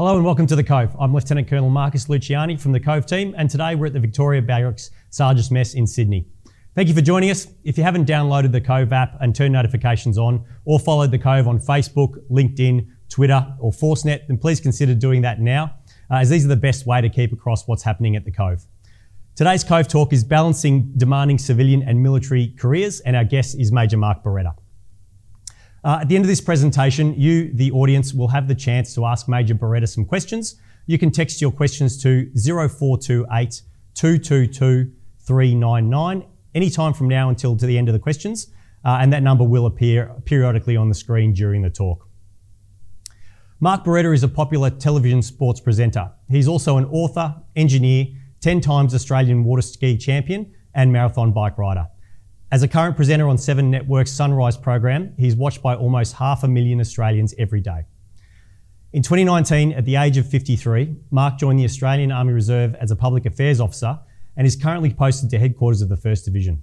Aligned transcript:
Hello 0.00 0.16
and 0.16 0.24
welcome 0.24 0.46
to 0.46 0.56
The 0.56 0.64
Cove. 0.64 0.96
I'm 0.98 1.12
Lieutenant 1.12 1.46
Colonel 1.46 1.68
Marcus 1.68 2.06
Luciani 2.06 2.58
from 2.58 2.72
the 2.72 2.80
Cove 2.80 3.04
team, 3.04 3.34
and 3.36 3.50
today 3.50 3.74
we're 3.74 3.84
at 3.84 3.92
the 3.92 4.00
Victoria 4.00 4.40
Barracks 4.40 4.92
Sergeants 5.10 5.50
Mess 5.50 5.74
in 5.74 5.86
Sydney. 5.86 6.26
Thank 6.74 6.88
you 6.88 6.94
for 6.94 7.02
joining 7.02 7.30
us. 7.30 7.48
If 7.64 7.76
you 7.76 7.84
haven't 7.84 8.08
downloaded 8.08 8.50
the 8.50 8.62
Cove 8.62 8.94
app 8.94 9.18
and 9.20 9.36
turned 9.36 9.52
notifications 9.52 10.16
on, 10.16 10.42
or 10.64 10.80
followed 10.80 11.10
the 11.10 11.18
Cove 11.18 11.46
on 11.46 11.58
Facebook, 11.58 12.14
LinkedIn, 12.30 12.88
Twitter, 13.10 13.46
or 13.60 13.72
Forcenet, 13.72 14.26
then 14.26 14.38
please 14.38 14.58
consider 14.58 14.94
doing 14.94 15.20
that 15.20 15.38
now, 15.38 15.74
uh, 16.10 16.14
as 16.14 16.30
these 16.30 16.46
are 16.46 16.48
the 16.48 16.56
best 16.56 16.86
way 16.86 17.02
to 17.02 17.10
keep 17.10 17.30
across 17.30 17.68
what's 17.68 17.82
happening 17.82 18.16
at 18.16 18.24
the 18.24 18.32
Cove. 18.32 18.64
Today's 19.36 19.62
Cove 19.62 19.86
Talk 19.86 20.14
is 20.14 20.24
balancing 20.24 20.94
demanding 20.96 21.36
civilian 21.36 21.82
and 21.82 22.02
military 22.02 22.54
careers, 22.58 23.00
and 23.00 23.16
our 23.16 23.24
guest 23.24 23.54
is 23.60 23.70
Major 23.70 23.98
Mark 23.98 24.24
Beretta. 24.24 24.54
Uh, 25.82 25.98
at 26.02 26.08
the 26.08 26.14
end 26.14 26.24
of 26.24 26.28
this 26.28 26.40
presentation, 26.40 27.14
you, 27.18 27.52
the 27.54 27.70
audience, 27.72 28.12
will 28.12 28.28
have 28.28 28.48
the 28.48 28.54
chance 28.54 28.94
to 28.94 29.06
ask 29.06 29.28
Major 29.28 29.54
Beretta 29.54 29.88
some 29.88 30.04
questions. 30.04 30.56
You 30.86 30.98
can 30.98 31.10
text 31.10 31.40
your 31.40 31.50
questions 31.50 32.02
to 32.02 32.30
0428 32.34 33.62
222 33.94 34.92
399 35.20 36.26
anytime 36.54 36.92
from 36.92 37.08
now 37.08 37.28
until 37.28 37.56
to 37.56 37.66
the 37.66 37.78
end 37.78 37.88
of 37.88 37.92
the 37.92 37.98
questions, 37.98 38.48
uh, 38.84 38.98
and 39.00 39.12
that 39.12 39.22
number 39.22 39.44
will 39.44 39.66
appear 39.66 40.14
periodically 40.24 40.76
on 40.76 40.88
the 40.88 40.94
screen 40.94 41.32
during 41.32 41.62
the 41.62 41.70
talk. 41.70 42.08
Mark 43.60 43.84
Beretta 43.84 44.12
is 44.14 44.22
a 44.22 44.28
popular 44.28 44.70
television 44.70 45.22
sports 45.22 45.60
presenter. 45.60 46.10
He's 46.28 46.48
also 46.48 46.78
an 46.78 46.86
author, 46.86 47.36
engineer, 47.56 48.06
10 48.40 48.60
times 48.62 48.94
Australian 48.94 49.44
water 49.44 49.62
ski 49.62 49.96
champion, 49.98 50.54
and 50.74 50.92
marathon 50.92 51.32
bike 51.32 51.58
rider. 51.58 51.86
As 52.52 52.64
a 52.64 52.68
current 52.68 52.96
presenter 52.96 53.28
on 53.28 53.38
Seven 53.38 53.70
Network's 53.70 54.10
Sunrise 54.10 54.56
program, 54.56 55.14
he's 55.16 55.36
watched 55.36 55.62
by 55.62 55.76
almost 55.76 56.14
half 56.14 56.42
a 56.42 56.48
million 56.48 56.80
Australians 56.80 57.32
every 57.38 57.60
day. 57.60 57.84
In 58.92 59.04
2019, 59.04 59.72
at 59.72 59.84
the 59.84 59.94
age 59.94 60.16
of 60.16 60.28
53, 60.28 60.96
Mark 61.12 61.38
joined 61.38 61.60
the 61.60 61.64
Australian 61.64 62.10
Army 62.10 62.32
Reserve 62.32 62.74
as 62.74 62.90
a 62.90 62.96
public 62.96 63.24
affairs 63.24 63.60
officer 63.60 64.00
and 64.36 64.48
is 64.48 64.56
currently 64.56 64.92
posted 64.92 65.30
to 65.30 65.38
headquarters 65.38 65.80
of 65.80 65.88
the 65.88 65.96
1st 65.96 66.24
Division. 66.24 66.60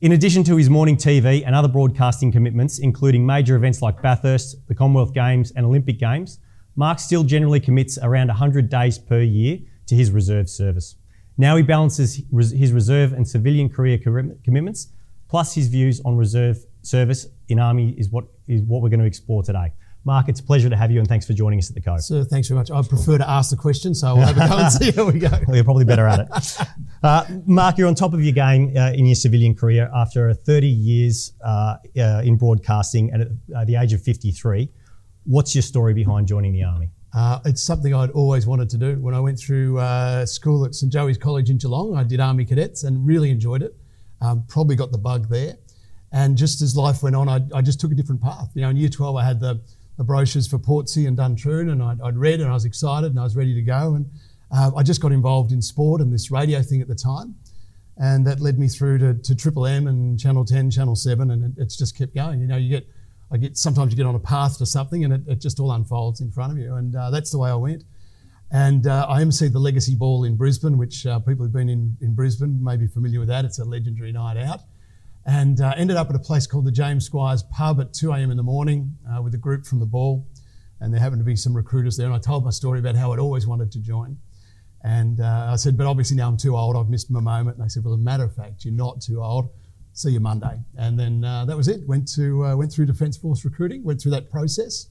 In 0.00 0.10
addition 0.10 0.42
to 0.42 0.56
his 0.56 0.68
morning 0.68 0.96
TV 0.96 1.44
and 1.46 1.54
other 1.54 1.68
broadcasting 1.68 2.32
commitments, 2.32 2.80
including 2.80 3.24
major 3.24 3.54
events 3.54 3.82
like 3.82 4.02
Bathurst, 4.02 4.66
the 4.66 4.74
Commonwealth 4.74 5.14
Games, 5.14 5.52
and 5.52 5.64
Olympic 5.64 6.00
Games, 6.00 6.40
Mark 6.74 6.98
still 6.98 7.22
generally 7.22 7.60
commits 7.60 7.98
around 8.02 8.26
100 8.26 8.68
days 8.68 8.98
per 8.98 9.20
year 9.20 9.60
to 9.86 9.94
his 9.94 10.10
reserve 10.10 10.50
service. 10.50 10.96
Now 11.38 11.56
he 11.56 11.62
balances 11.62 12.22
his 12.32 12.72
reserve 12.72 13.12
and 13.12 13.26
civilian 13.26 13.68
career 13.68 13.98
commitments, 13.98 14.88
plus 15.28 15.54
his 15.54 15.68
views 15.68 16.00
on 16.04 16.16
reserve 16.16 16.58
service 16.82 17.26
in 17.48 17.58
Army 17.58 17.94
is 17.98 18.08
what 18.08 18.24
is 18.48 18.62
what 18.62 18.82
we're 18.82 18.88
going 18.88 19.00
to 19.00 19.06
explore 19.06 19.42
today. 19.42 19.72
Mark, 20.04 20.28
it's 20.28 20.38
a 20.38 20.42
pleasure 20.44 20.70
to 20.70 20.76
have 20.76 20.92
you, 20.92 21.00
and 21.00 21.08
thanks 21.08 21.26
for 21.26 21.32
joining 21.32 21.58
us 21.58 21.68
at 21.68 21.74
the 21.74 21.80
Cove. 21.80 22.00
So, 22.00 22.22
thanks 22.22 22.46
very 22.46 22.56
much. 22.60 22.70
I 22.70 22.80
prefer 22.82 23.18
to 23.18 23.28
ask 23.28 23.50
the 23.50 23.56
question, 23.56 23.92
so 23.92 24.06
I'll 24.06 24.16
have 24.18 24.36
a 24.36 24.48
go 24.48 24.56
and 24.56 24.72
see 24.72 24.92
how 24.92 25.10
we 25.10 25.18
go. 25.18 25.28
well, 25.48 25.56
you're 25.56 25.64
probably 25.64 25.84
better 25.84 26.06
at 26.06 26.20
it. 26.20 26.68
Uh, 27.02 27.24
Mark, 27.44 27.76
you're 27.76 27.88
on 27.88 27.96
top 27.96 28.14
of 28.14 28.22
your 28.22 28.32
game 28.32 28.72
uh, 28.76 28.92
in 28.92 29.04
your 29.04 29.16
civilian 29.16 29.52
career 29.52 29.90
after 29.92 30.32
30 30.32 30.68
years 30.68 31.32
uh, 31.44 31.76
uh 31.98 32.22
in 32.24 32.36
broadcasting 32.36 33.12
and 33.12 33.22
at 33.22 33.28
uh, 33.56 33.64
the 33.64 33.74
age 33.74 33.92
of 33.92 34.00
53. 34.00 34.70
What's 35.24 35.56
your 35.56 35.62
story 35.62 35.92
behind 35.92 36.28
joining 36.28 36.52
the 36.52 36.62
Army? 36.62 36.90
Uh, 37.16 37.40
it's 37.46 37.62
something 37.62 37.94
I'd 37.94 38.10
always 38.10 38.46
wanted 38.46 38.68
to 38.68 38.76
do. 38.76 38.96
When 38.96 39.14
I 39.14 39.20
went 39.20 39.38
through 39.38 39.78
uh, 39.78 40.26
school 40.26 40.66
at 40.66 40.74
St 40.74 40.92
Joey's 40.92 41.16
College 41.16 41.48
in 41.48 41.56
Geelong, 41.56 41.96
I 41.96 42.04
did 42.04 42.20
Army 42.20 42.44
Cadets 42.44 42.84
and 42.84 43.06
really 43.06 43.30
enjoyed 43.30 43.62
it. 43.62 43.74
Um, 44.20 44.44
probably 44.48 44.76
got 44.76 44.92
the 44.92 44.98
bug 44.98 45.30
there. 45.30 45.56
And 46.12 46.36
just 46.36 46.60
as 46.60 46.76
life 46.76 47.02
went 47.02 47.16
on, 47.16 47.26
I, 47.26 47.40
I, 47.54 47.62
just 47.62 47.80
took 47.80 47.90
a 47.90 47.94
different 47.94 48.20
path. 48.20 48.50
You 48.54 48.60
know, 48.60 48.68
in 48.68 48.76
year 48.76 48.90
12, 48.90 49.16
I 49.16 49.24
had 49.24 49.40
the, 49.40 49.58
the 49.96 50.04
brochures 50.04 50.46
for 50.46 50.58
Portsea 50.58 51.08
and 51.08 51.16
Duntroon, 51.16 51.72
and 51.72 51.82
I'd, 51.82 52.02
I'd, 52.02 52.18
read 52.18 52.40
and 52.40 52.50
I 52.50 52.52
was 52.52 52.66
excited 52.66 53.10
and 53.10 53.18
I 53.18 53.22
was 53.22 53.34
ready 53.34 53.54
to 53.54 53.62
go. 53.62 53.94
And 53.94 54.10
uh, 54.54 54.72
I 54.76 54.82
just 54.82 55.00
got 55.00 55.10
involved 55.10 55.52
in 55.52 55.62
sport 55.62 56.02
and 56.02 56.12
this 56.12 56.30
radio 56.30 56.60
thing 56.60 56.82
at 56.82 56.88
the 56.88 56.94
time. 56.94 57.34
And 57.96 58.26
that 58.26 58.40
led 58.40 58.58
me 58.58 58.68
through 58.68 58.98
to, 58.98 59.14
to 59.14 59.34
Triple 59.34 59.64
M 59.64 59.86
and 59.86 60.20
Channel 60.20 60.44
10, 60.44 60.70
Channel 60.70 60.94
7, 60.94 61.30
and 61.30 61.44
it, 61.44 61.62
it's 61.62 61.78
just 61.78 61.96
kept 61.96 62.14
going. 62.14 62.40
You 62.42 62.46
know, 62.46 62.58
you 62.58 62.68
get 62.68 62.86
I 63.30 63.36
get 63.38 63.56
sometimes 63.56 63.92
you 63.92 63.96
get 63.96 64.06
on 64.06 64.14
a 64.14 64.20
path 64.20 64.58
to 64.58 64.66
something 64.66 65.04
and 65.04 65.12
it, 65.12 65.22
it 65.26 65.40
just 65.40 65.58
all 65.58 65.72
unfolds 65.72 66.20
in 66.20 66.30
front 66.30 66.52
of 66.52 66.58
you, 66.58 66.74
and 66.74 66.94
uh, 66.94 67.10
that's 67.10 67.30
the 67.30 67.38
way 67.38 67.50
I 67.50 67.56
went. 67.56 67.84
And 68.52 68.86
uh, 68.86 69.06
I 69.08 69.22
emceed 69.22 69.52
the 69.52 69.58
Legacy 69.58 69.96
Ball 69.96 70.24
in 70.24 70.36
Brisbane, 70.36 70.78
which 70.78 71.04
uh, 71.04 71.18
people 71.18 71.44
who've 71.44 71.52
been 71.52 71.68
in, 71.68 71.96
in 72.00 72.14
Brisbane 72.14 72.62
may 72.62 72.76
be 72.76 72.86
familiar 72.86 73.18
with 73.18 73.28
that. 73.28 73.44
It's 73.44 73.58
a 73.58 73.64
legendary 73.64 74.12
night 74.12 74.36
out. 74.36 74.60
And 75.26 75.60
uh, 75.60 75.74
ended 75.76 75.96
up 75.96 76.08
at 76.08 76.14
a 76.14 76.20
place 76.20 76.46
called 76.46 76.64
the 76.64 76.70
James 76.70 77.04
Squires 77.04 77.42
Pub 77.52 77.80
at 77.80 77.92
2 77.92 78.12
a.m. 78.12 78.30
in 78.30 78.36
the 78.36 78.44
morning 78.44 78.96
uh, 79.10 79.20
with 79.20 79.34
a 79.34 79.38
group 79.38 79.66
from 79.66 79.80
the 79.80 79.86
ball. 79.86 80.24
And 80.80 80.94
there 80.94 81.00
happened 81.00 81.20
to 81.20 81.24
be 81.24 81.34
some 81.34 81.56
recruiters 81.56 81.96
there. 81.96 82.06
And 82.06 82.14
I 82.14 82.20
told 82.20 82.44
my 82.44 82.50
story 82.50 82.78
about 82.78 82.94
how 82.94 83.12
I'd 83.12 83.18
always 83.18 83.46
wanted 83.48 83.72
to 83.72 83.80
join. 83.80 84.18
And 84.84 85.20
uh, 85.20 85.48
I 85.50 85.56
said, 85.56 85.76
but 85.76 85.86
obviously 85.86 86.16
now 86.16 86.28
I'm 86.28 86.36
too 86.36 86.56
old. 86.56 86.76
I've 86.76 86.88
missed 86.88 87.10
my 87.10 87.18
moment. 87.18 87.56
And 87.56 87.64
they 87.64 87.68
said, 87.68 87.82
well, 87.82 87.94
as 87.94 88.00
a 88.00 88.02
matter 88.04 88.22
of 88.22 88.36
fact, 88.36 88.64
you're 88.64 88.74
not 88.74 89.00
too 89.00 89.20
old 89.20 89.48
see 89.96 90.10
you 90.10 90.20
Monday. 90.20 90.60
And 90.76 90.98
then 90.98 91.24
uh, 91.24 91.44
that 91.46 91.56
was 91.56 91.68
it. 91.68 91.86
Went 91.86 92.06
to 92.14 92.44
uh, 92.44 92.56
went 92.56 92.70
through 92.70 92.86
Defence 92.86 93.16
Force 93.16 93.44
recruiting, 93.44 93.82
went 93.82 94.00
through 94.00 94.12
that 94.12 94.30
process, 94.30 94.88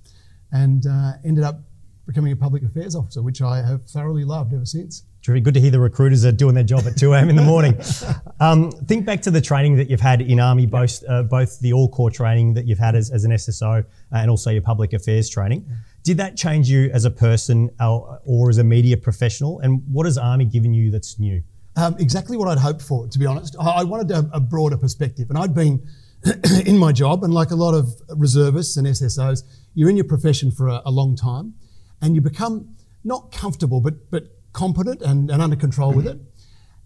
and 0.51 0.85
uh, 0.85 1.13
ended 1.23 1.43
up 1.43 1.61
becoming 2.05 2.31
a 2.31 2.35
public 2.35 2.63
affairs 2.63 2.95
officer, 2.95 3.21
which 3.21 3.41
I 3.41 3.65
have 3.65 3.85
thoroughly 3.85 4.25
loved 4.25 4.53
ever 4.53 4.65
since. 4.65 5.03
Terrific. 5.23 5.43
Good 5.43 5.53
to 5.55 5.59
hear 5.59 5.71
the 5.71 5.79
recruiters 5.79 6.23
are 6.23 6.31
doing 6.31 6.53
their 6.53 6.63
job 6.63 6.85
at 6.85 6.97
2 6.97 7.13
a.m. 7.13 7.29
in 7.29 7.35
the 7.35 7.41
morning. 7.41 7.75
um, 8.39 8.69
think 8.71 9.07
back 9.07 9.23
to 9.23 9.31
the 9.31 9.41
training 9.41 9.75
that 9.77 9.89
you've 9.89 10.01
had 10.01 10.21
in 10.21 10.39
Army, 10.39 10.67
both, 10.67 11.03
uh, 11.09 11.23
both 11.23 11.59
the 11.61 11.73
all 11.73 11.89
corps 11.89 12.11
training 12.11 12.53
that 12.53 12.67
you've 12.67 12.77
had 12.77 12.95
as, 12.95 13.09
as 13.09 13.23
an 13.23 13.31
SSO 13.31 13.81
uh, 13.81 13.85
and 14.11 14.29
also 14.29 14.51
your 14.51 14.61
public 14.61 14.93
affairs 14.93 15.27
training. 15.27 15.65
Did 16.03 16.17
that 16.17 16.37
change 16.37 16.69
you 16.69 16.91
as 16.93 17.05
a 17.05 17.09
person 17.09 17.71
or, 17.79 18.19
or 18.23 18.51
as 18.51 18.59
a 18.59 18.63
media 18.63 18.97
professional? 18.97 19.59
And 19.61 19.81
what 19.91 20.05
has 20.05 20.19
Army 20.19 20.45
given 20.45 20.75
you 20.75 20.91
that's 20.91 21.17
new? 21.17 21.41
Um, 21.77 21.95
exactly 21.99 22.37
what 22.37 22.47
I'd 22.47 22.57
hoped 22.57 22.81
for, 22.81 23.07
to 23.07 23.19
be 23.19 23.25
honest. 23.25 23.55
I 23.59 23.83
wanted 23.83 24.09
a, 24.11 24.29
a 24.33 24.39
broader 24.39 24.77
perspective, 24.77 25.29
and 25.29 25.37
I'd 25.37 25.53
been 25.53 25.85
in 26.65 26.77
my 26.77 26.91
job, 26.91 27.23
and 27.23 27.33
like 27.33 27.51
a 27.51 27.55
lot 27.55 27.73
of 27.73 28.01
reservists 28.09 28.77
and 28.77 28.87
SSOs, 28.87 29.43
you're 29.73 29.89
in 29.89 29.97
your 29.97 30.05
profession 30.05 30.51
for 30.51 30.69
a, 30.69 30.81
a 30.85 30.91
long 30.91 31.15
time, 31.15 31.53
and 32.01 32.15
you 32.15 32.21
become 32.21 32.75
not 33.03 33.31
comfortable, 33.31 33.81
but 33.81 34.09
but 34.09 34.23
competent 34.53 35.01
and, 35.01 35.29
and 35.29 35.41
under 35.41 35.57
control 35.57 35.91
with 35.91 36.07
it. 36.07 36.17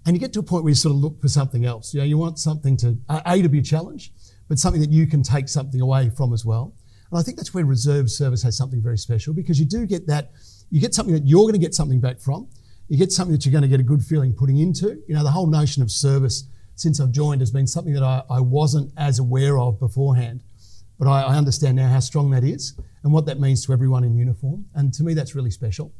And 0.05 0.15
you 0.15 0.19
get 0.19 0.33
to 0.33 0.39
a 0.39 0.43
point 0.43 0.63
where 0.63 0.71
you 0.71 0.75
sort 0.75 0.95
of 0.95 1.01
look 1.01 1.21
for 1.21 1.27
something 1.27 1.65
else. 1.65 1.93
You 1.93 1.99
know, 1.99 2.05
you 2.05 2.17
want 2.17 2.39
something 2.39 2.75
to 2.77 2.97
a 3.09 3.41
to 3.41 3.49
be 3.49 3.59
a 3.59 3.61
challenge, 3.61 4.11
but 4.47 4.57
something 4.57 4.81
that 4.81 4.89
you 4.89 5.05
can 5.05 5.21
take 5.21 5.47
something 5.47 5.79
away 5.79 6.09
from 6.09 6.33
as 6.33 6.43
well. 6.43 6.73
And 7.11 7.19
I 7.19 7.21
think 7.21 7.37
that's 7.37 7.53
where 7.53 7.63
reserve 7.65 8.09
service 8.09 8.41
has 8.41 8.57
something 8.57 8.81
very 8.81 8.97
special 8.97 9.33
because 9.35 9.59
you 9.59 9.65
do 9.65 9.85
get 9.85 10.07
that. 10.07 10.31
You 10.71 10.81
get 10.81 10.95
something 10.95 11.13
that 11.13 11.27
you're 11.27 11.43
going 11.43 11.53
to 11.53 11.59
get 11.59 11.75
something 11.75 11.99
back 11.99 12.19
from 12.19 12.47
you 12.89 12.97
get 12.97 13.11
something 13.11 13.31
that 13.31 13.45
you're 13.45 13.51
going 13.51 13.61
to 13.61 13.67
get 13.67 13.79
a 13.79 13.83
good 13.83 14.03
feeling 14.03 14.33
putting 14.33 14.57
into. 14.57 15.01
You 15.07 15.15
know, 15.15 15.23
the 15.23 15.31
whole 15.31 15.47
notion 15.47 15.83
of 15.83 15.91
service 15.91 16.45
since 16.75 16.99
I've 16.99 17.11
joined 17.11 17.41
has 17.41 17.51
been 17.51 17.67
something 17.67 17.93
that 17.93 18.03
I, 18.03 18.23
I 18.29 18.39
wasn't 18.39 18.91
as 18.97 19.19
aware 19.19 19.59
of 19.59 19.79
beforehand. 19.79 20.43
But 20.97 21.07
I, 21.07 21.21
I, 21.21 21.37
understand 21.37 21.77
now 21.77 21.87
how 21.87 21.99
strong 22.01 22.29
that 22.31 22.43
is 22.43 22.73
and 23.03 23.13
what 23.13 23.25
that 23.27 23.39
means 23.39 23.65
to 23.65 23.73
everyone 23.73 24.03
in 24.03 24.17
uniform. 24.17 24.65
And 24.75 24.93
to 24.95 25.03
me, 25.03 25.13
that's 25.13 25.33
really 25.33 25.51
special. 25.51 25.93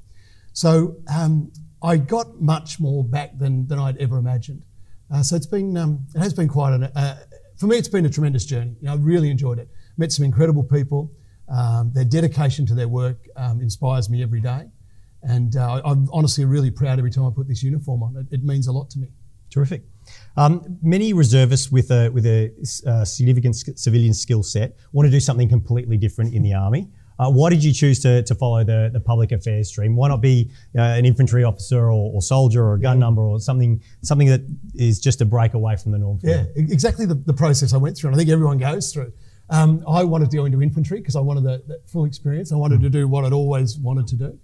So 0.52 0.98
um, 1.14 1.54
I 1.82 1.96
got 1.98 2.42
much 2.42 2.80
more 2.80 3.04
back 3.04 3.38
than, 3.38 3.68
than 3.68 3.80
I'd 3.80 3.98
ever 3.98 4.18
imagined. 4.18 4.64
Uh, 5.14 5.24
so 5.24 5.36
it's 5.36 5.46
been, 5.46 5.78
um, 5.78 6.06
it 6.16 6.20
has 6.20 6.34
been 6.34 6.50
quite 6.50 6.74
an, 6.74 6.84
uh, 6.84 7.18
for 7.58 7.68
me, 7.68 7.78
it's 7.78 7.88
been 7.88 8.06
a 8.06 8.10
tremendous 8.10 8.46
journey. 8.46 8.76
You 8.82 8.88
know, 8.88 8.94
I 8.94 8.96
really 8.98 9.30
enjoyed 9.30 9.60
it. 9.60 9.70
Met 9.98 10.12
some 10.12 10.26
incredible 10.26 10.64
people. 10.64 11.12
Um, 11.50 11.92
their 11.94 12.06
dedication 12.06 12.66
to 12.66 12.76
their 12.76 12.88
work 12.88 13.18
um, 13.36 13.62
inspires 13.62 14.10
me 14.10 14.22
every 14.22 14.42
day. 14.42 14.68
And 15.24 15.56
uh, 15.56 15.82
I'm 15.84 16.08
honestly 16.12 16.46
really 16.46 16.72
proud 16.72 16.98
every 16.98 17.12
time 17.12 17.26
I 17.26 17.32
put 17.32 17.48
this 17.48 17.62
uniform 17.64 18.04
on. 18.04 18.16
It, 18.16 18.36
it 18.36 18.44
means 18.44 18.68
a 18.68 18.72
lot 18.72 18.90
to 18.92 19.00
me. 19.00 19.10
Terrific. 19.50 19.84
Um, 20.38 20.78
many 20.82 21.14
reservists 21.14 21.72
with 21.72 21.92
a 21.92 22.10
with 22.10 22.26
a 22.26 22.52
uh, 22.86 23.04
significant 23.04 23.56
civilian 23.78 24.14
skill 24.14 24.44
set 24.44 24.76
want 24.92 25.08
to 25.08 25.12
do 25.12 25.20
something 25.20 25.50
completely 25.50 25.98
different 25.98 26.34
in 26.34 26.44
the 26.44 26.54
army. 26.54 26.88
Uh, 27.20 27.30
why 27.30 27.50
did 27.50 27.62
you 27.62 27.74
choose 27.74 28.00
to, 28.00 28.24
to 28.24 28.34
follow 28.34 28.64
the, 28.64 28.90
the 28.94 29.00
public 29.00 29.34
affairs 29.34 29.68
stream? 29.68 29.94
Why 29.96 30.08
not 30.08 30.22
be 30.22 30.50
uh, 30.78 30.82
an 30.82 31.06
infantry 31.06 31.44
officer 31.44 31.92
or, 31.92 32.14
or, 32.14 32.22
soldier 32.22 32.64
or 32.64 32.76
a 32.76 32.80
gun 32.80 32.98
number 32.98 33.22
or 33.22 33.42
something 33.42 33.82
something 34.02 34.28
that 34.28 34.42
is 34.74 35.00
just 35.02 35.20
a 35.20 35.26
break 35.26 35.54
away 35.54 35.76
from 35.76 35.92
the 35.92 35.98
norm? 35.98 36.20
yeah, 36.24 36.46
you? 36.56 36.68
exactly 36.70 37.06
the, 37.06 37.16
the 37.16 37.34
process 37.34 37.74
I 37.74 37.78
went 37.78 37.98
through, 37.98 38.10
and 38.10 38.16
I 38.16 38.18
think 38.18 38.30
everyone 38.30 38.58
goes 38.58 38.94
through. 38.94 39.12
Um, 39.50 39.84
I 39.88 40.04
wanted 40.04 40.30
to 40.32 40.38
go 40.38 40.46
into 40.46 40.62
infantry 40.62 41.00
because 41.00 41.16
I 41.16 41.22
wanted 41.22 41.44
the, 41.44 41.64
the, 41.68 41.82
full 41.88 42.06
experience. 42.06 42.54
I 42.54 42.56
wanted 42.56 42.80
mm. 42.80 42.84
to 42.84 42.90
do 42.90 43.08
what 43.08 43.26
I'd 43.26 43.34
always 43.34 43.78
wanted 43.78 44.08
to 44.08 44.16
do. 44.16 44.40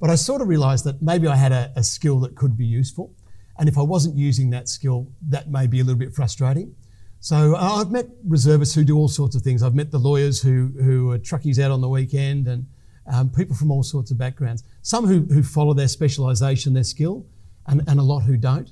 But 0.00 0.10
I 0.10 0.14
sort 0.14 0.40
of 0.40 0.48
realized 0.48 0.84
that 0.86 1.02
maybe 1.02 1.26
I 1.28 1.36
had 1.36 1.52
a, 1.52 1.72
a 1.76 1.84
skill 1.84 2.20
that 2.20 2.34
could 2.34 2.56
be 2.56 2.64
useful. 2.64 3.14
And 3.58 3.68
if 3.68 3.76
I 3.76 3.82
wasn't 3.82 4.16
using 4.16 4.50
that 4.50 4.68
skill, 4.68 5.06
that 5.28 5.50
may 5.50 5.66
be 5.66 5.80
a 5.80 5.84
little 5.84 5.98
bit 5.98 6.14
frustrating. 6.14 6.74
So 7.20 7.54
uh, 7.54 7.80
I've 7.80 7.90
met 7.90 8.06
reservists 8.26 8.74
who 8.74 8.82
do 8.82 8.96
all 8.96 9.08
sorts 9.08 9.36
of 9.36 9.42
things. 9.42 9.62
I've 9.62 9.74
met 9.74 9.90
the 9.90 9.98
lawyers 9.98 10.40
who, 10.40 10.72
who 10.82 11.10
are 11.10 11.18
truckies 11.18 11.58
out 11.62 11.70
on 11.70 11.82
the 11.82 11.88
weekend 11.88 12.48
and 12.48 12.66
um, 13.12 13.28
people 13.28 13.54
from 13.54 13.70
all 13.70 13.82
sorts 13.82 14.10
of 14.10 14.16
backgrounds. 14.16 14.64
Some 14.80 15.06
who, 15.06 15.20
who 15.32 15.42
follow 15.42 15.74
their 15.74 15.88
specialisation, 15.88 16.72
their 16.72 16.84
skill, 16.84 17.26
and, 17.66 17.82
and 17.86 18.00
a 18.00 18.02
lot 18.02 18.20
who 18.20 18.38
don't. 18.38 18.70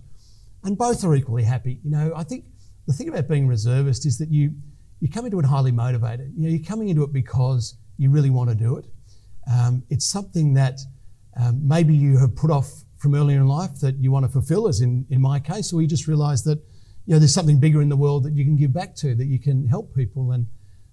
And 0.64 0.78
both 0.78 1.04
are 1.04 1.14
equally 1.14 1.42
happy. 1.42 1.78
You 1.84 1.90
know, 1.90 2.12
I 2.16 2.24
think 2.24 2.46
the 2.86 2.94
thing 2.94 3.10
about 3.10 3.28
being 3.28 3.44
a 3.44 3.48
reservist 3.48 4.06
is 4.06 4.16
that 4.16 4.30
you, 4.30 4.54
you 5.00 5.10
come 5.10 5.26
into 5.26 5.38
it 5.38 5.44
highly 5.44 5.72
motivated. 5.72 6.32
You 6.34 6.44
know, 6.44 6.48
you're 6.48 6.64
coming 6.64 6.88
into 6.88 7.02
it 7.02 7.12
because 7.12 7.76
you 7.98 8.10
really 8.10 8.30
want 8.30 8.48
to 8.48 8.56
do 8.56 8.78
it. 8.78 8.86
Um, 9.52 9.82
it's 9.90 10.06
something 10.06 10.54
that 10.54 10.80
um, 11.40 11.66
maybe 11.66 11.94
you 11.94 12.18
have 12.18 12.34
put 12.34 12.50
off 12.50 12.84
from 12.96 13.14
earlier 13.14 13.40
in 13.40 13.46
life 13.46 13.78
that 13.80 13.96
you 13.96 14.10
want 14.10 14.26
to 14.26 14.28
fulfill, 14.30 14.68
as 14.68 14.80
in, 14.80 15.06
in 15.08 15.20
my 15.20 15.38
case, 15.38 15.72
or 15.72 15.80
you 15.80 15.88
just 15.88 16.08
realise 16.08 16.42
that 16.42 16.58
you 17.08 17.14
know, 17.14 17.18
there's 17.18 17.32
something 17.32 17.58
bigger 17.58 17.80
in 17.80 17.88
the 17.88 17.96
world 17.96 18.22
that 18.24 18.34
you 18.34 18.44
can 18.44 18.54
give 18.54 18.72
back 18.72 18.94
to, 18.96 19.14
that 19.14 19.24
you 19.26 19.38
can 19.38 19.66
help 19.66 19.94
people. 19.94 20.32
And, 20.32 20.46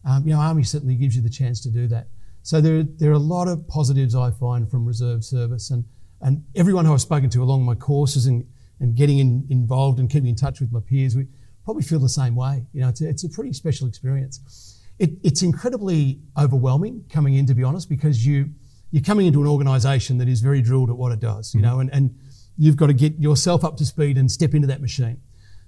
um, 0.05 0.25
you 0.25 0.33
know, 0.33 0.39
Army 0.39 0.63
certainly 0.63 0.95
gives 0.95 1.13
you 1.13 1.21
the 1.21 1.29
chance 1.29 1.59
to 1.61 1.69
do 1.69 1.87
that. 1.87 2.07
So 2.41 2.61
there, 2.61 2.83
there 2.83 3.09
are 3.09 3.15
a 3.15 3.17
lot 3.17 3.49
of 3.49 3.67
positives 3.67 4.15
I 4.15 4.31
find 4.31 4.71
from 4.71 4.85
reserve 4.85 5.25
service. 5.25 5.71
And, 5.71 5.83
and 6.21 6.45
everyone 6.55 6.85
who 6.85 6.93
I've 6.93 7.01
spoken 7.01 7.29
to 7.31 7.43
along 7.43 7.63
my 7.63 7.75
courses 7.75 8.27
and, 8.27 8.47
and 8.79 8.95
getting 8.95 9.19
in, 9.19 9.45
involved 9.49 9.99
and 9.99 10.09
keeping 10.09 10.29
in 10.29 10.35
touch 10.35 10.61
with 10.61 10.71
my 10.71 10.79
peers, 10.79 11.17
we 11.17 11.27
probably 11.65 11.83
feel 11.83 11.99
the 11.99 12.07
same 12.07 12.33
way. 12.33 12.65
You 12.71 12.81
know, 12.81 12.87
it's 12.87 13.01
a, 13.01 13.09
it's 13.09 13.23
a 13.25 13.29
pretty 13.29 13.51
special 13.51 13.85
experience. 13.85 14.79
It, 14.99 15.09
it's 15.21 15.41
incredibly 15.41 16.21
overwhelming 16.37 17.03
coming 17.09 17.33
in, 17.33 17.45
to 17.47 17.53
be 17.53 17.63
honest, 17.63 17.89
because 17.89 18.25
you, 18.25 18.51
you're 18.95 19.03
coming 19.03 19.25
into 19.27 19.41
an 19.41 19.47
organisation 19.47 20.19
that 20.19 20.29
is 20.29 20.39
very 20.39 20.61
drilled 20.61 20.89
at 20.89 20.95
what 20.95 21.11
it 21.11 21.19
does, 21.19 21.53
you 21.53 21.61
know, 21.61 21.81
and, 21.81 21.93
and 21.93 22.17
you've 22.57 22.77
got 22.77 22.87
to 22.87 22.93
get 22.93 23.19
yourself 23.19 23.65
up 23.65 23.75
to 23.75 23.83
speed 23.83 24.17
and 24.17 24.31
step 24.31 24.53
into 24.53 24.67
that 24.67 24.79
machine. 24.79 25.19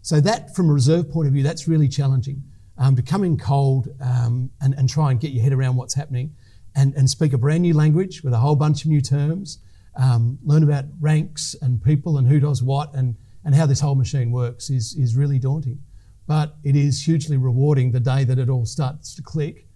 So 0.02 0.22
that, 0.22 0.56
from 0.56 0.70
a 0.70 0.74
reserve 0.74 1.12
point 1.12 1.28
of 1.28 1.34
view, 1.34 1.44
that's 1.44 1.68
really 1.68 1.90
challenging. 1.90 2.42
Um, 2.78 2.96
to 2.96 3.02
come 3.02 3.26
in 3.26 3.38
cold 3.38 3.90
um, 4.00 4.50
and, 4.62 4.74
and 4.76 4.88
try 4.88 5.12
and 5.12 5.20
get 5.20 5.32
your 5.32 5.44
head 5.44 5.52
around 5.52 5.76
what's 5.76 5.94
happening 5.94 6.38
and, 6.74 6.94
and 6.94 7.10
speak 7.10 7.34
a 7.34 7.38
brand 7.38 7.64
new 7.64 7.74
language 7.74 8.24
with 8.24 8.32
a 8.32 8.38
whole 8.38 8.56
bunch 8.56 8.86
of 8.86 8.88
new 8.88 9.02
terms, 9.02 9.60
um, 9.98 10.40
learn 10.46 10.64
about 10.64 10.86
ranks 11.02 11.54
and 11.62 11.84
people 11.84 12.18
and 12.18 12.30
who 12.30 12.40
does 12.40 12.64
what 12.64 12.94
and, 12.94 13.18
and 13.44 13.54
how 13.54 13.66
this 13.66 13.82
whole 13.82 13.96
machine 13.96 14.32
works 14.32 14.70
is, 14.70 14.96
is 14.96 15.18
really 15.18 15.38
daunting. 15.38 15.80
But 16.28 16.56
it 16.64 16.78
is 16.78 17.04
hugely 17.04 17.36
rewarding 17.36 17.92
the 17.92 18.00
day 18.00 18.24
that 18.24 18.40
it 18.40 18.48
all 18.48 18.66
starts 18.66 19.14
to 19.16 19.22
click 19.22 19.67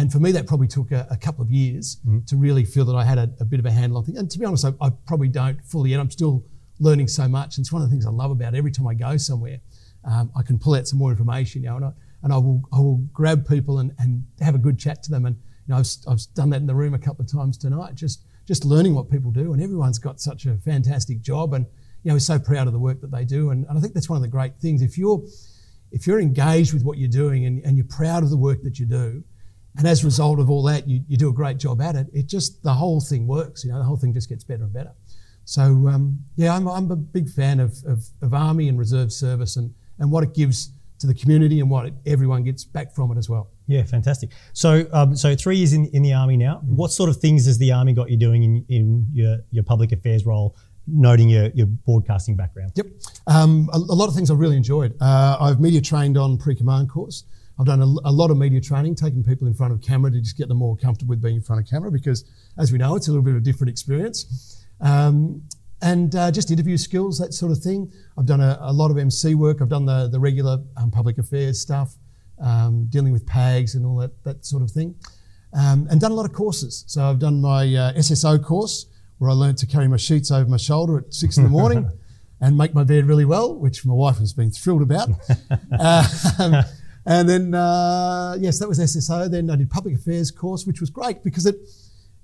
and 0.00 0.10
for 0.10 0.18
me, 0.18 0.32
that 0.32 0.46
probably 0.46 0.66
took 0.66 0.92
a, 0.92 1.06
a 1.10 1.16
couple 1.18 1.44
of 1.44 1.50
years 1.50 1.98
mm. 2.08 2.26
to 2.26 2.36
really 2.38 2.64
feel 2.64 2.86
that 2.86 2.96
I 2.96 3.04
had 3.04 3.18
a, 3.18 3.30
a, 3.38 3.44
bit 3.44 3.60
of 3.60 3.66
a 3.66 3.70
handle 3.70 3.98
on 3.98 4.04
things. 4.04 4.18
And 4.18 4.30
to 4.30 4.38
be 4.38 4.46
honest, 4.46 4.64
I, 4.64 4.72
I, 4.80 4.88
probably 5.06 5.28
don't 5.28 5.62
fully 5.62 5.90
yet. 5.90 6.00
I'm 6.00 6.10
still 6.10 6.42
learning 6.78 7.08
so 7.08 7.28
much. 7.28 7.58
And 7.58 7.64
it's 7.64 7.70
one 7.70 7.82
of 7.82 7.88
the 7.88 7.92
things 7.92 8.06
I 8.06 8.10
love 8.10 8.30
about 8.30 8.54
it. 8.54 8.56
every 8.56 8.72
time 8.72 8.86
I 8.86 8.94
go 8.94 9.18
somewhere, 9.18 9.60
um, 10.10 10.32
I 10.34 10.42
can 10.42 10.58
pull 10.58 10.74
out 10.74 10.88
some 10.88 10.98
more 10.98 11.10
information, 11.10 11.64
you 11.64 11.68
know, 11.68 11.76
and 11.76 11.84
I, 11.84 11.90
and 12.22 12.32
I 12.32 12.38
will, 12.38 12.62
I 12.72 12.78
will 12.78 13.06
grab 13.12 13.46
people 13.46 13.80
and, 13.80 13.92
and 13.98 14.24
have 14.40 14.54
a 14.54 14.58
good 14.58 14.78
chat 14.78 15.02
to 15.02 15.10
them. 15.10 15.26
And, 15.26 15.36
you 15.66 15.74
know, 15.74 15.76
I've, 15.76 15.88
I've 16.08 16.20
done 16.34 16.48
that 16.50 16.62
in 16.62 16.66
the 16.66 16.74
room 16.74 16.94
a 16.94 16.98
couple 16.98 17.22
of 17.22 17.30
times 17.30 17.58
tonight, 17.58 17.94
just, 17.94 18.22
just 18.48 18.64
learning 18.64 18.94
what 18.94 19.10
people 19.10 19.30
do. 19.30 19.52
And 19.52 19.62
everyone's 19.62 19.98
got 19.98 20.18
such 20.18 20.46
a 20.46 20.56
fantastic 20.56 21.20
job 21.20 21.52
and, 21.52 21.66
you 22.04 22.08
know, 22.08 22.14
we're 22.14 22.20
so 22.20 22.38
proud 22.38 22.68
of 22.68 22.72
the 22.72 22.78
work 22.78 23.02
that 23.02 23.10
they 23.10 23.26
do. 23.26 23.50
And, 23.50 23.66
and 23.66 23.76
I 23.76 23.82
think 23.82 23.92
that's 23.92 24.08
one 24.08 24.16
of 24.16 24.22
the 24.22 24.28
great 24.28 24.56
things. 24.62 24.80
If 24.80 24.96
you're, 24.96 25.22
if 25.92 26.06
you're 26.06 26.20
engaged 26.20 26.72
with 26.72 26.84
what 26.84 26.96
you're 26.96 27.10
doing 27.10 27.44
and, 27.44 27.62
and 27.66 27.76
you're 27.76 27.86
proud 27.86 28.22
of 28.22 28.30
the 28.30 28.38
work 28.38 28.62
that 28.62 28.78
you 28.78 28.86
do, 28.86 29.22
and 29.80 29.88
as 29.88 30.02
a 30.02 30.04
result 30.04 30.38
of 30.38 30.50
all 30.50 30.62
that, 30.64 30.86
you, 30.86 31.00
you 31.08 31.16
do 31.16 31.30
a 31.30 31.32
great 31.32 31.56
job 31.56 31.80
at 31.80 31.96
it. 31.96 32.06
It 32.12 32.26
just, 32.26 32.62
the 32.62 32.74
whole 32.74 33.00
thing 33.00 33.26
works, 33.26 33.64
you 33.64 33.72
know, 33.72 33.78
the 33.78 33.84
whole 33.84 33.96
thing 33.96 34.12
just 34.12 34.28
gets 34.28 34.44
better 34.44 34.64
and 34.64 34.72
better. 34.72 34.92
So, 35.46 35.62
um, 35.88 36.18
yeah, 36.36 36.54
I'm, 36.54 36.68
I'm 36.68 36.90
a 36.90 36.96
big 36.96 37.30
fan 37.30 37.60
of, 37.60 37.82
of, 37.86 38.04
of, 38.20 38.34
Army 38.34 38.68
and 38.68 38.78
Reserve 38.78 39.10
Service 39.10 39.56
and, 39.56 39.74
and 39.98 40.12
what 40.12 40.22
it 40.22 40.34
gives 40.34 40.72
to 40.98 41.06
the 41.06 41.14
community 41.14 41.60
and 41.60 41.70
what 41.70 41.86
it, 41.86 41.94
everyone 42.04 42.44
gets 42.44 42.62
back 42.62 42.94
from 42.94 43.10
it 43.10 43.16
as 43.16 43.30
well. 43.30 43.48
Yeah, 43.68 43.84
fantastic. 43.84 44.32
So, 44.52 44.86
um, 44.92 45.16
so 45.16 45.34
three 45.34 45.56
years 45.56 45.72
in, 45.72 45.86
in 45.86 46.02
the 46.02 46.12
Army 46.12 46.36
now. 46.36 46.56
Mm. 46.56 46.76
What 46.76 46.90
sort 46.90 47.08
of 47.08 47.16
things 47.16 47.46
has 47.46 47.56
the 47.56 47.72
Army 47.72 47.94
got 47.94 48.10
you 48.10 48.18
doing 48.18 48.42
in, 48.42 48.66
in 48.68 49.06
your, 49.14 49.38
your 49.50 49.64
public 49.64 49.92
affairs 49.92 50.26
role 50.26 50.56
noting 50.86 51.30
your, 51.30 51.46
your 51.54 51.68
broadcasting 51.68 52.36
background? 52.36 52.72
Yep. 52.74 52.86
Um, 53.26 53.70
a, 53.72 53.78
a, 53.78 53.96
lot 53.96 54.08
of 54.08 54.14
things 54.14 54.30
I've 54.30 54.40
really 54.40 54.58
enjoyed. 54.58 54.94
Uh, 55.00 55.38
I've 55.40 55.58
media 55.58 55.80
trained 55.80 56.18
on 56.18 56.36
pre 56.36 56.54
command 56.54 56.90
course. 56.90 57.24
I've 57.60 57.66
done 57.66 57.82
a, 57.82 58.08
a, 58.08 58.10
lot 58.10 58.30
of 58.30 58.38
media 58.38 58.58
training, 58.58 58.94
taking 58.94 59.22
people 59.22 59.46
in 59.46 59.52
front 59.52 59.74
of 59.74 59.82
camera 59.82 60.10
to 60.10 60.18
just 60.18 60.38
get 60.38 60.48
them 60.48 60.56
more 60.56 60.78
comfortable 60.78 61.10
with 61.10 61.20
being 61.20 61.36
in 61.36 61.42
front 61.42 61.62
of 61.62 61.68
camera 61.68 61.90
because, 61.90 62.24
as 62.56 62.72
we 62.72 62.78
know, 62.78 62.96
it's 62.96 63.08
a 63.08 63.10
little 63.10 63.22
bit 63.22 63.32
of 63.32 63.36
a 63.36 63.44
different 63.44 63.70
experience. 63.70 64.64
Um, 64.80 65.42
and 65.82 66.16
uh, 66.16 66.30
just 66.30 66.50
interview 66.50 66.78
skills, 66.78 67.18
that 67.18 67.34
sort 67.34 67.52
of 67.52 67.58
thing. 67.58 67.92
I've 68.16 68.24
done 68.24 68.40
a, 68.40 68.56
a 68.62 68.72
lot 68.72 68.90
of 68.90 68.96
MC 68.96 69.34
work. 69.34 69.60
I've 69.60 69.68
done 69.68 69.84
the, 69.84 70.08
the 70.08 70.18
regular 70.18 70.58
um, 70.78 70.90
public 70.90 71.18
affairs 71.18 71.60
stuff, 71.60 71.96
um, 72.42 72.86
dealing 72.88 73.12
with 73.12 73.26
PAGs 73.26 73.74
and 73.74 73.84
all 73.84 73.96
that, 73.96 74.24
that 74.24 74.46
sort 74.46 74.62
of 74.62 74.70
thing. 74.70 74.94
Um, 75.52 75.86
and 75.90 76.00
done 76.00 76.12
a 76.12 76.14
lot 76.14 76.24
of 76.24 76.32
courses. 76.32 76.84
So 76.86 77.04
I've 77.04 77.18
done 77.18 77.42
my 77.42 77.64
uh, 77.64 77.92
SSO 77.92 78.42
course 78.42 78.86
where 79.18 79.28
I 79.28 79.34
learned 79.34 79.58
to 79.58 79.66
carry 79.66 79.86
my 79.86 79.98
sheets 79.98 80.30
over 80.30 80.48
my 80.48 80.56
shoulder 80.56 80.96
at 80.96 81.12
six 81.12 81.36
in 81.36 81.44
the 81.44 81.50
morning 81.50 81.90
and 82.40 82.56
make 82.56 82.74
my 82.74 82.84
bed 82.84 83.04
really 83.04 83.26
well, 83.26 83.54
which 83.54 83.84
my 83.84 83.92
wife 83.92 84.16
has 84.16 84.32
been 84.32 84.50
thrilled 84.50 84.80
about. 84.80 85.10
uh, 85.78 86.62
and 87.06 87.28
then, 87.28 87.54
uh, 87.54 88.36
yes, 88.38 88.58
that 88.58 88.68
was 88.68 88.78
SSO. 88.78 89.30
Then 89.30 89.50
I 89.50 89.56
did 89.56 89.70
public 89.70 89.94
affairs 89.94 90.30
course, 90.30 90.66
which 90.66 90.80
was 90.80 90.90
great 90.90 91.24
because 91.24 91.46
it, 91.46 91.56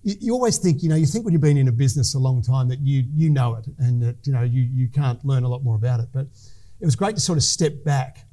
you, 0.03 0.15
you, 0.21 0.33
always 0.35 0.59
think, 0.59 0.83
you 0.83 0.89
know, 0.89 0.97
you 0.97 1.07
think 1.07 1.25
when 1.25 1.33
you've 1.33 1.43
been 1.43 1.57
in 1.57 1.69
a 1.69 1.73
business 1.73 2.15
a 2.15 2.19
long 2.19 2.43
time 2.43 2.69
that 2.69 2.81
you, 2.81 3.05
you 3.15 3.31
know 3.31 3.55
it 3.55 3.67
and 3.79 4.03
that, 4.03 4.17
you 4.27 4.33
know, 4.33 4.43
you, 4.43 4.63
you 4.63 4.89
can't 4.89 5.25
learn 5.25 5.45
a 5.45 5.49
lot 5.49 5.65
more 5.65 5.77
about 5.77 6.01
it. 6.01 6.09
But 6.13 6.27
it 6.81 6.85
was 6.85 6.95
great 6.95 7.15
to 7.15 7.21
sort 7.21 7.39
of 7.39 7.45
step 7.45 7.85
back 7.85 8.27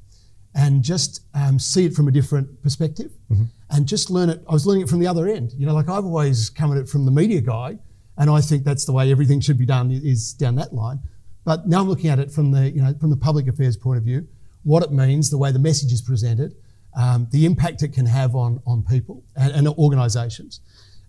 and 0.54 0.82
just 0.82 1.22
um, 1.34 1.58
see 1.58 1.86
it 1.86 1.94
from 1.94 2.08
a 2.08 2.12
different 2.12 2.62
perspective 2.62 3.10
mm-hmm. 3.30 3.44
and 3.70 3.86
just 3.86 4.10
learn 4.10 4.28
it. 4.28 4.42
I 4.48 4.52
was 4.52 4.66
learning 4.66 4.82
it 4.82 4.88
from 4.88 5.00
the 5.00 5.06
other 5.06 5.26
end. 5.26 5.52
You 5.56 5.66
know, 5.66 5.74
like 5.74 5.88
I've 5.88 6.04
always 6.04 6.50
come 6.50 6.70
at 6.72 6.78
it 6.78 6.88
from 6.88 7.06
the 7.06 7.10
media 7.10 7.40
guy 7.40 7.78
and 8.18 8.30
I 8.30 8.40
think 8.40 8.64
that's 8.64 8.84
the 8.84 8.92
way 8.92 9.10
everything 9.10 9.40
should 9.40 9.58
be 9.58 9.66
done 9.66 9.90
is 9.90 10.34
down 10.34 10.56
that 10.56 10.74
line. 10.74 11.00
But 11.44 11.66
now 11.66 11.80
I'm 11.80 11.88
looking 11.88 12.10
at 12.10 12.18
it 12.18 12.30
from 12.30 12.52
the, 12.52 12.70
you 12.70 12.82
know, 12.82 12.94
from 13.00 13.10
the 13.10 13.16
public 13.16 13.48
affairs 13.48 13.76
point 13.76 13.98
of 13.98 14.04
view 14.04 14.28
what 14.64 14.82
it 14.82 14.90
means, 14.90 15.30
the 15.30 15.38
way 15.38 15.52
the 15.52 15.58
message 15.58 15.92
is 15.92 16.02
presented, 16.02 16.56
um, 16.96 17.28
the 17.30 17.46
impact 17.46 17.82
it 17.82 17.92
can 17.92 18.06
have 18.06 18.34
on, 18.34 18.60
on 18.66 18.82
people 18.82 19.22
and, 19.36 19.52
and 19.52 19.68
organisations. 19.68 20.60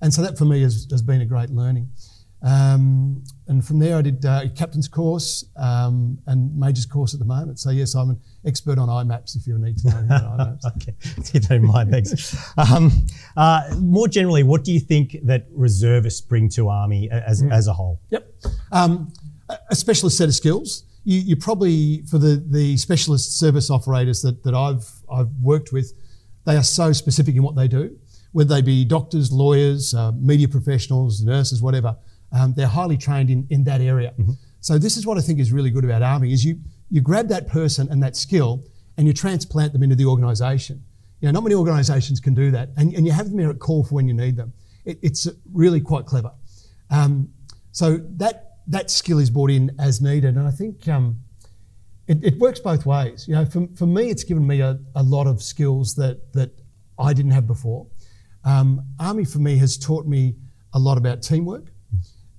And 0.02 0.14
so 0.14 0.22
that 0.22 0.38
for 0.38 0.46
me 0.46 0.62
has, 0.62 0.88
has 0.92 1.02
been 1.02 1.22
a 1.22 1.26
great 1.26 1.50
learning. 1.50 1.90
Um, 2.42 3.24
and 3.48 3.66
from 3.66 3.80
there, 3.80 3.98
I 3.98 4.02
did 4.04 4.24
uh, 4.24 4.42
a 4.44 4.50
captain's 4.50 4.88
course 4.88 5.46
um, 5.56 6.20
and 6.28 6.56
majors 6.56 6.86
course 6.86 7.14
at 7.14 7.20
the 7.20 7.26
moment. 7.26 7.60
So 7.60 7.72
yes, 7.72 7.96
I'm 7.96 8.12
an 8.12 8.20
expert 8.46 8.78
on 8.78 8.88
IMAPs 8.88 9.36
if 9.36 9.48
you 9.48 9.58
need 9.58 9.78
to 9.80 9.88
know 9.88 10.58
IMAPs. 10.64 10.66
okay, 11.48 11.56
in 11.56 11.66
mind. 11.66 11.92
Thanks. 11.92 12.36
Um, 12.58 12.92
uh, 13.36 13.64
more 13.80 14.08
generally, 14.08 14.44
what 14.44 14.64
do 14.64 14.72
you 14.72 14.80
think 14.80 15.18
that 15.24 15.48
reservists 15.52 16.22
bring 16.22 16.50
to 16.50 16.70
Army 16.70 17.10
as, 17.10 17.42
mm. 17.42 17.52
as 17.52 17.68
a 17.68 17.74
whole? 17.74 18.00
Yep, 18.12 18.32
um, 18.72 19.12
a 19.70 19.76
specialist 19.76 20.18
set 20.18 20.28
of 20.28 20.36
skills 20.36 20.84
you, 21.06 21.20
you 21.20 21.36
probably 21.36 22.04
for 22.10 22.18
the 22.18 22.44
the 22.46 22.76
specialist 22.78 23.40
service 23.40 23.70
operators 23.70 24.22
that, 24.24 24.44
that 24.44 24.54
I've 24.54 24.92
I've 25.10 25.32
worked 25.42 25.72
with, 25.72 25.94
they 26.46 26.58
are 26.58 26.64
so 26.64 26.92
specific 26.92 27.36
in 27.36 27.44
what 27.44 27.56
they 27.56 27.68
do, 27.68 27.98
whether 28.34 28.54
they 28.54 28.62
be 28.62 28.84
doctors, 28.84 29.32
lawyers, 29.32 29.94
uh, 29.94 30.12
media 30.14 30.48
professionals, 30.48 31.22
nurses, 31.22 31.62
whatever. 31.62 31.96
Um, 32.32 32.54
they're 32.56 32.68
highly 32.68 32.98
trained 32.98 33.30
in, 33.30 33.48
in 33.50 33.64
that 33.66 33.80
area. 33.82 34.14
Mm-hmm. 34.20 34.34
So 34.60 34.78
this 34.78 34.98
is 34.98 35.06
what 35.06 35.18
I 35.18 35.22
think 35.22 35.40
is 35.40 35.54
really 35.54 35.70
good 35.70 35.86
about 35.86 36.02
Army 36.02 36.34
is 36.34 36.44
you 36.44 36.60
you 36.90 37.02
grab 37.02 37.28
that 37.30 37.48
person 37.48 37.88
and 37.92 38.02
that 38.04 38.16
skill 38.16 38.64
and 38.98 39.08
you 39.08 39.14
transplant 39.14 39.74
them 39.74 39.84
into 39.84 39.96
the 39.96 40.06
organisation. 40.06 40.84
You 41.22 41.28
know, 41.28 41.34
not 41.34 41.44
many 41.44 41.56
organisations 41.56 42.20
can 42.20 42.34
do 42.34 42.52
that, 42.52 42.70
and, 42.78 42.94
and 42.94 43.06
you 43.06 43.12
have 43.12 43.30
them 43.30 43.38
there 43.38 43.50
at 43.50 43.60
call 43.60 43.84
for 43.84 43.96
when 43.96 44.08
you 44.08 44.14
need 44.14 44.36
them. 44.36 44.54
It, 44.86 45.00
it's 45.02 45.28
really 45.54 45.80
quite 45.80 46.06
clever. 46.06 46.32
Um, 46.90 47.30
so 47.72 47.98
that 48.18 48.55
that 48.68 48.90
skill 48.90 49.20
is 49.20 49.30
brought 49.30 49.52
in 49.52 49.76
as 49.80 50.02
needed. 50.02 50.36
And 50.36 50.48
I 50.48 50.52
think 50.52 50.88
um, 50.88 51.18
it, 52.08 52.24
it, 52.24 52.38
works 52.40 52.60
both 52.60 52.86
ways. 52.86 53.28
You 53.28 53.36
know, 53.36 53.46
for, 53.46 53.68
for 53.76 53.86
me, 53.86 54.10
it's 54.10 54.24
given 54.24 54.46
me 54.46 54.62
a, 54.62 54.80
a 54.96 55.04
lot 55.04 55.28
of 55.28 55.42
skills 55.42 55.96
that, 55.96 56.34
that 56.34 56.52
I 56.98 57.14
didn't 57.14 57.32
have 57.32 57.48
before. 57.48 57.88
Um, 58.44 58.86
Army 59.00 59.26
for 59.26 59.40
me 59.40 59.58
has 59.58 59.78
taught 59.78 60.06
me 60.06 60.36
a 60.74 60.80
lot 60.80 60.98
about 60.98 61.22
teamwork, 61.22 61.72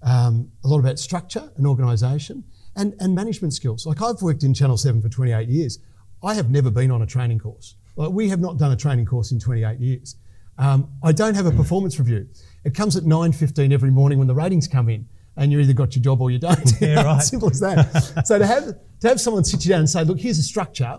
um, 0.02 0.50
a 0.64 0.68
lot 0.68 0.78
about 0.78 0.98
structure 0.98 1.50
and 1.56 1.66
organisation, 1.66 2.44
and, 2.76 2.94
and 3.00 3.14
management 3.14 3.54
skills. 3.54 3.86
Like 3.86 4.02
I've 4.02 4.22
worked 4.22 4.42
in 4.42 4.54
Channel 4.54 4.76
7 4.76 5.02
for 5.02 5.08
28 5.08 5.48
years. 5.48 5.78
I 6.22 6.34
have 6.34 6.50
never 6.50 6.70
been 6.70 6.90
on 6.90 7.02
a 7.02 7.06
training 7.06 7.38
course. 7.38 7.74
Like 7.96 8.10
we 8.10 8.28
have 8.28 8.40
not 8.40 8.58
done 8.58 8.72
a 8.72 8.76
training 8.76 9.06
course 9.06 9.32
in 9.32 9.40
28 9.40 9.80
years. 9.80 10.16
Um, 10.58 10.88
I 11.02 11.12
don't 11.12 11.34
have 11.34 11.46
a 11.46 11.50
performance 11.50 11.98
review. 11.98 12.28
It 12.64 12.74
comes 12.74 12.96
at 12.96 13.02
9.15 13.02 13.72
every 13.72 13.90
morning 13.90 14.18
when 14.18 14.26
the 14.26 14.34
ratings 14.34 14.68
come 14.68 14.88
in 14.88 15.06
and 15.36 15.52
you 15.52 15.60
either 15.60 15.72
got 15.72 15.94
your 15.94 16.02
job 16.02 16.20
or 16.20 16.30
you 16.30 16.38
don't. 16.38 16.72
Yeah, 16.80 17.02
right. 17.04 17.22
Simple 17.22 17.50
as 17.50 17.60
that. 17.60 18.26
so 18.26 18.38
to 18.38 18.46
have 18.46 18.64
to 19.00 19.08
have 19.08 19.20
someone 19.20 19.44
sit 19.44 19.64
you 19.64 19.70
down 19.70 19.80
and 19.80 19.90
say, 19.90 20.04
look, 20.04 20.18
here's 20.18 20.38
a 20.38 20.42
structure, 20.42 20.96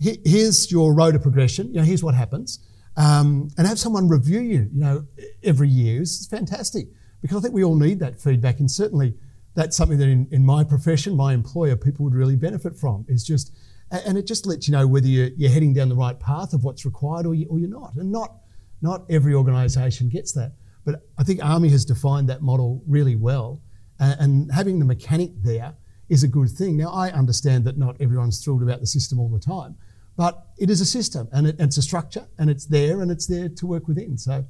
here's 0.00 0.70
your 0.70 0.94
rota 0.94 1.18
progression, 1.18 1.68
you 1.68 1.80
know, 1.80 1.82
here's 1.82 2.02
what 2.02 2.14
happens, 2.14 2.60
um, 2.96 3.48
and 3.56 3.66
have 3.66 3.78
someone 3.78 4.08
review 4.08 4.40
you, 4.40 4.68
you 4.72 4.80
know, 4.80 5.06
every 5.42 5.68
year 5.68 6.02
is 6.02 6.26
fantastic 6.26 6.88
because 7.22 7.36
I 7.38 7.40
think 7.40 7.54
we 7.54 7.64
all 7.64 7.76
need 7.76 7.98
that 8.00 8.20
feedback, 8.20 8.60
and 8.60 8.70
certainly 8.70 9.14
that's 9.54 9.76
something 9.76 9.98
that 9.98 10.08
in, 10.08 10.28
in 10.30 10.44
my 10.44 10.64
profession, 10.64 11.16
my 11.16 11.32
employer, 11.32 11.76
people 11.76 12.04
would 12.04 12.14
really 12.14 12.36
benefit 12.36 12.76
from. 12.76 13.04
Is 13.08 13.24
just 13.24 13.52
and 13.90 14.18
it 14.18 14.26
just 14.26 14.46
lets 14.46 14.66
you 14.66 14.72
know 14.72 14.86
whether 14.86 15.06
you're, 15.06 15.30
you're 15.36 15.50
heading 15.50 15.72
down 15.72 15.88
the 15.88 15.96
right 15.96 16.18
path 16.18 16.52
of 16.52 16.64
what's 16.64 16.84
required 16.84 17.24
or, 17.24 17.34
you, 17.34 17.46
or 17.48 17.58
you're 17.58 17.68
not, 17.68 17.94
and 17.96 18.10
not 18.10 18.36
not 18.82 19.04
every 19.08 19.34
organisation 19.34 20.08
gets 20.08 20.32
that. 20.32 20.52
But 20.84 21.02
I 21.18 21.24
think 21.24 21.44
Army 21.44 21.68
has 21.70 21.84
defined 21.84 22.28
that 22.28 22.42
model 22.42 22.82
really 22.86 23.16
well 23.16 23.60
and 23.98 24.52
having 24.52 24.78
the 24.78 24.84
mechanic 24.84 25.30
there 25.42 25.74
is 26.08 26.22
a 26.22 26.28
good 26.28 26.50
thing. 26.50 26.76
Now, 26.76 26.90
I 26.90 27.10
understand 27.10 27.64
that 27.64 27.78
not 27.78 27.96
everyone's 28.00 28.42
thrilled 28.42 28.62
about 28.62 28.80
the 28.80 28.86
system 28.86 29.18
all 29.18 29.28
the 29.28 29.40
time, 29.40 29.76
but 30.16 30.46
it 30.58 30.70
is 30.70 30.80
a 30.80 30.86
system 30.86 31.28
and 31.32 31.46
it, 31.48 31.56
it's 31.58 31.76
a 31.76 31.82
structure 31.82 32.26
and 32.38 32.48
it's 32.48 32.66
there 32.66 33.00
and 33.00 33.10
it's 33.10 33.26
there 33.26 33.48
to 33.48 33.66
work 33.66 33.88
within. 33.88 34.16
So 34.18 34.44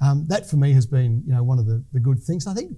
Um, 0.00 0.26
that 0.28 0.48
for 0.48 0.56
me 0.56 0.72
has 0.74 0.86
been 0.86 1.22
you 1.26 1.32
know 1.34 1.42
one 1.42 1.58
of 1.58 1.66
the, 1.66 1.82
the 1.92 2.00
good 2.00 2.22
things. 2.22 2.46
I 2.46 2.54
think 2.54 2.76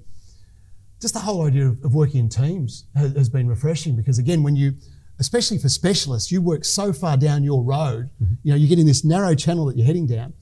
just 1.01 1.15
the 1.15 1.21
whole 1.21 1.47
idea 1.47 1.67
of, 1.67 1.85
of 1.85 1.95
working 1.95 2.21
in 2.21 2.29
teams 2.29 2.87
has, 2.95 3.15
has, 3.15 3.29
been 3.29 3.49
refreshing 3.49 3.97
because 3.97 4.19
again 4.19 4.43
when 4.43 4.57
you 4.57 4.75
especially 5.19 5.59
for 5.59 5.69
specialists 5.69 6.31
you 6.31 6.41
work 6.43 6.65
so 6.65 6.93
far 6.93 7.17
down 7.17 7.43
your 7.43 7.63
road 7.63 8.11
mm-hmm. 8.23 8.35
you 8.43 8.51
know 8.51 8.57
you're 8.57 8.69
getting 8.69 8.87
this 8.87 9.05
narrow 9.05 9.35
channel 9.35 9.65
that 9.67 9.77
you're 9.77 9.87
heading 9.87 10.07
down 10.07 10.33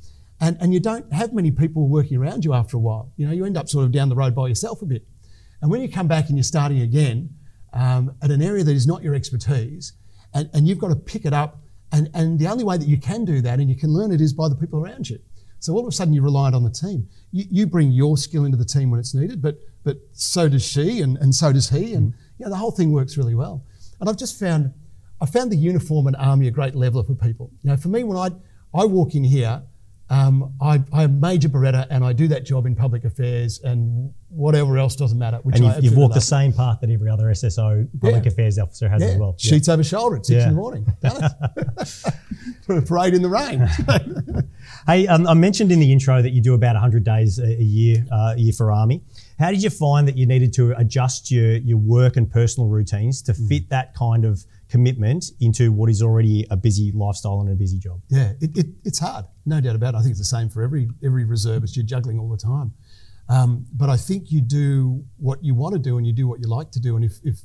and, 0.40 0.56
and 0.60 0.72
you 0.74 0.80
don't 0.80 1.12
have 1.12 1.32
many 1.32 1.50
people 1.50 1.88
working 1.88 2.16
around 2.16 2.44
you 2.44 2.52
after 2.52 2.76
a 2.76 2.80
while 2.80 3.12
you 3.16 3.26
know 3.26 3.32
you 3.32 3.44
end 3.44 3.56
up 3.56 3.68
sort 3.68 3.84
of 3.84 3.92
down 3.92 4.08
the 4.08 4.16
road 4.16 4.34
by 4.34 4.46
yourself 4.48 4.82
a 4.82 4.86
bit 4.86 5.06
and 5.60 5.70
when 5.70 5.80
you 5.80 5.88
come 5.88 6.08
back 6.08 6.28
and 6.28 6.36
you're 6.36 6.44
starting 6.44 6.80
again 6.80 7.30
um, 7.72 8.14
at 8.22 8.30
an 8.30 8.42
area 8.42 8.64
that 8.64 8.74
is 8.74 8.86
not 8.86 9.02
your 9.02 9.14
expertise 9.14 9.92
and, 10.34 10.48
and 10.54 10.66
you've 10.66 10.78
got 10.78 10.88
to 10.88 10.96
pick 10.96 11.24
it 11.24 11.32
up 11.32 11.60
and, 11.92 12.10
and 12.14 12.38
the 12.38 12.46
only 12.46 12.64
way 12.64 12.76
that 12.76 12.88
you 12.88 12.98
can 12.98 13.24
do 13.24 13.40
that 13.40 13.60
and 13.60 13.68
you 13.68 13.76
can 13.76 13.90
learn 13.90 14.12
it 14.12 14.20
is 14.20 14.32
by 14.32 14.48
the 14.48 14.54
people 14.54 14.78
around 14.78 15.08
you 15.08 15.18
so 15.60 15.72
all 15.74 15.80
of 15.80 15.88
a 15.88 15.92
sudden 15.92 16.14
you're 16.14 16.24
reliant 16.24 16.54
on 16.54 16.62
the 16.62 16.70
team. 16.70 17.08
You, 17.32 17.44
you, 17.50 17.66
bring 17.66 17.90
your 17.90 18.16
skill 18.16 18.44
into 18.44 18.56
the 18.56 18.64
team 18.64 18.90
when 18.90 19.00
it's 19.00 19.14
needed, 19.14 19.42
but 19.42 19.58
but 19.84 19.96
so 20.12 20.48
does 20.48 20.64
she 20.64 21.00
and, 21.00 21.16
and 21.18 21.34
so 21.34 21.52
does 21.52 21.70
he. 21.70 21.94
And 21.94 22.12
mm. 22.12 22.16
you 22.38 22.44
know, 22.44 22.50
the 22.50 22.56
whole 22.56 22.70
thing 22.70 22.92
works 22.92 23.16
really 23.16 23.34
well. 23.34 23.64
And 24.00 24.08
I've 24.08 24.16
just 24.16 24.38
found 24.38 24.72
I 25.20 25.26
found 25.26 25.50
the 25.50 25.56
uniform 25.56 26.06
and 26.06 26.16
army 26.16 26.46
a 26.46 26.50
great 26.50 26.74
leveler 26.74 27.02
for 27.02 27.14
people. 27.14 27.50
You 27.62 27.70
know, 27.70 27.76
for 27.76 27.88
me 27.88 28.04
when 28.04 28.16
I 28.16 28.30
I 28.78 28.84
walk 28.84 29.14
in 29.14 29.24
here, 29.24 29.62
um, 30.10 30.54
I, 30.60 30.82
I'm 30.92 31.20
Major 31.20 31.48
Beretta 31.48 31.86
and 31.90 32.04
I 32.04 32.12
do 32.12 32.28
that 32.28 32.46
job 32.46 32.66
in 32.66 32.74
public 32.74 33.04
affairs 33.04 33.60
and 33.62 34.12
whatever 34.30 34.78
else 34.78 34.96
doesn't 34.96 35.18
matter. 35.18 35.40
and 35.44 35.58
you've, 35.58 35.84
you've 35.84 35.96
walked 35.96 36.14
the 36.14 36.20
same 36.20 36.52
path 36.52 36.80
that 36.80 36.90
every 36.90 37.10
other 37.10 37.24
SSO 37.24 37.86
public 38.00 38.24
yeah. 38.24 38.30
affairs 38.30 38.58
officer 38.58 38.88
has 38.88 39.02
yeah. 39.02 39.08
as 39.08 39.16
well. 39.18 39.34
Sheets 39.38 39.68
yeah. 39.68 39.74
over 39.74 39.84
shoulder 39.84 40.16
at 40.16 40.26
six 40.26 40.44
in 40.44 40.50
the 40.50 40.54
morning. 40.54 40.86
For 42.64 42.76
a 42.78 42.82
parade 42.82 43.14
in 43.14 43.22
the 43.22 43.28
rain. 43.28 43.66
hey, 44.86 45.06
um, 45.06 45.26
I 45.26 45.34
mentioned 45.34 45.72
in 45.72 45.80
the 45.80 45.92
intro 45.92 46.22
that 46.22 46.30
you 46.30 46.40
do 46.40 46.54
about 46.54 46.74
100 46.74 47.04
days 47.04 47.38
a, 47.38 47.62
year, 47.62 48.04
uh, 48.10 48.34
a 48.36 48.40
year 48.40 48.52
for 48.52 48.72
Army. 48.72 49.02
How 49.38 49.50
did 49.50 49.62
you 49.62 49.70
find 49.70 50.08
that 50.08 50.16
you 50.16 50.26
needed 50.26 50.52
to 50.54 50.72
adjust 50.78 51.30
your, 51.30 51.56
your 51.56 51.78
work 51.78 52.16
and 52.16 52.30
personal 52.30 52.68
routines 52.68 53.22
to 53.22 53.32
mm. 53.32 53.48
fit 53.48 53.68
that 53.70 53.94
kind 53.94 54.24
of 54.24 54.44
commitment 54.68 55.26
into 55.40 55.72
what 55.72 55.88
is 55.90 56.02
already 56.02 56.46
a 56.50 56.56
busy 56.56 56.92
lifestyle 56.92 57.40
and 57.40 57.50
a 57.50 57.54
busy 57.54 57.78
job? 57.78 58.00
Yeah, 58.08 58.32
it, 58.40 58.56
it, 58.56 58.66
it's 58.84 58.98
hard, 58.98 59.24
no 59.48 59.60
doubt 59.60 59.76
about 59.76 59.94
it. 59.94 59.98
I 59.98 60.00
think 60.02 60.12
it's 60.12 60.20
the 60.20 60.36
same 60.36 60.48
for 60.48 60.62
every 60.62 60.88
every 61.04 61.24
reservist. 61.24 61.76
You're 61.76 61.86
juggling 61.86 62.18
all 62.18 62.28
the 62.28 62.36
time. 62.36 62.72
Um, 63.28 63.66
but 63.72 63.90
I 63.90 63.96
think 63.96 64.32
you 64.32 64.40
do 64.40 65.04
what 65.18 65.44
you 65.44 65.54
want 65.54 65.74
to 65.74 65.78
do 65.78 65.98
and 65.98 66.06
you 66.06 66.12
do 66.12 66.26
what 66.26 66.40
you 66.40 66.48
like 66.48 66.70
to 66.72 66.80
do. 66.80 66.96
And 66.96 67.04
if, 67.04 67.18
if 67.24 67.40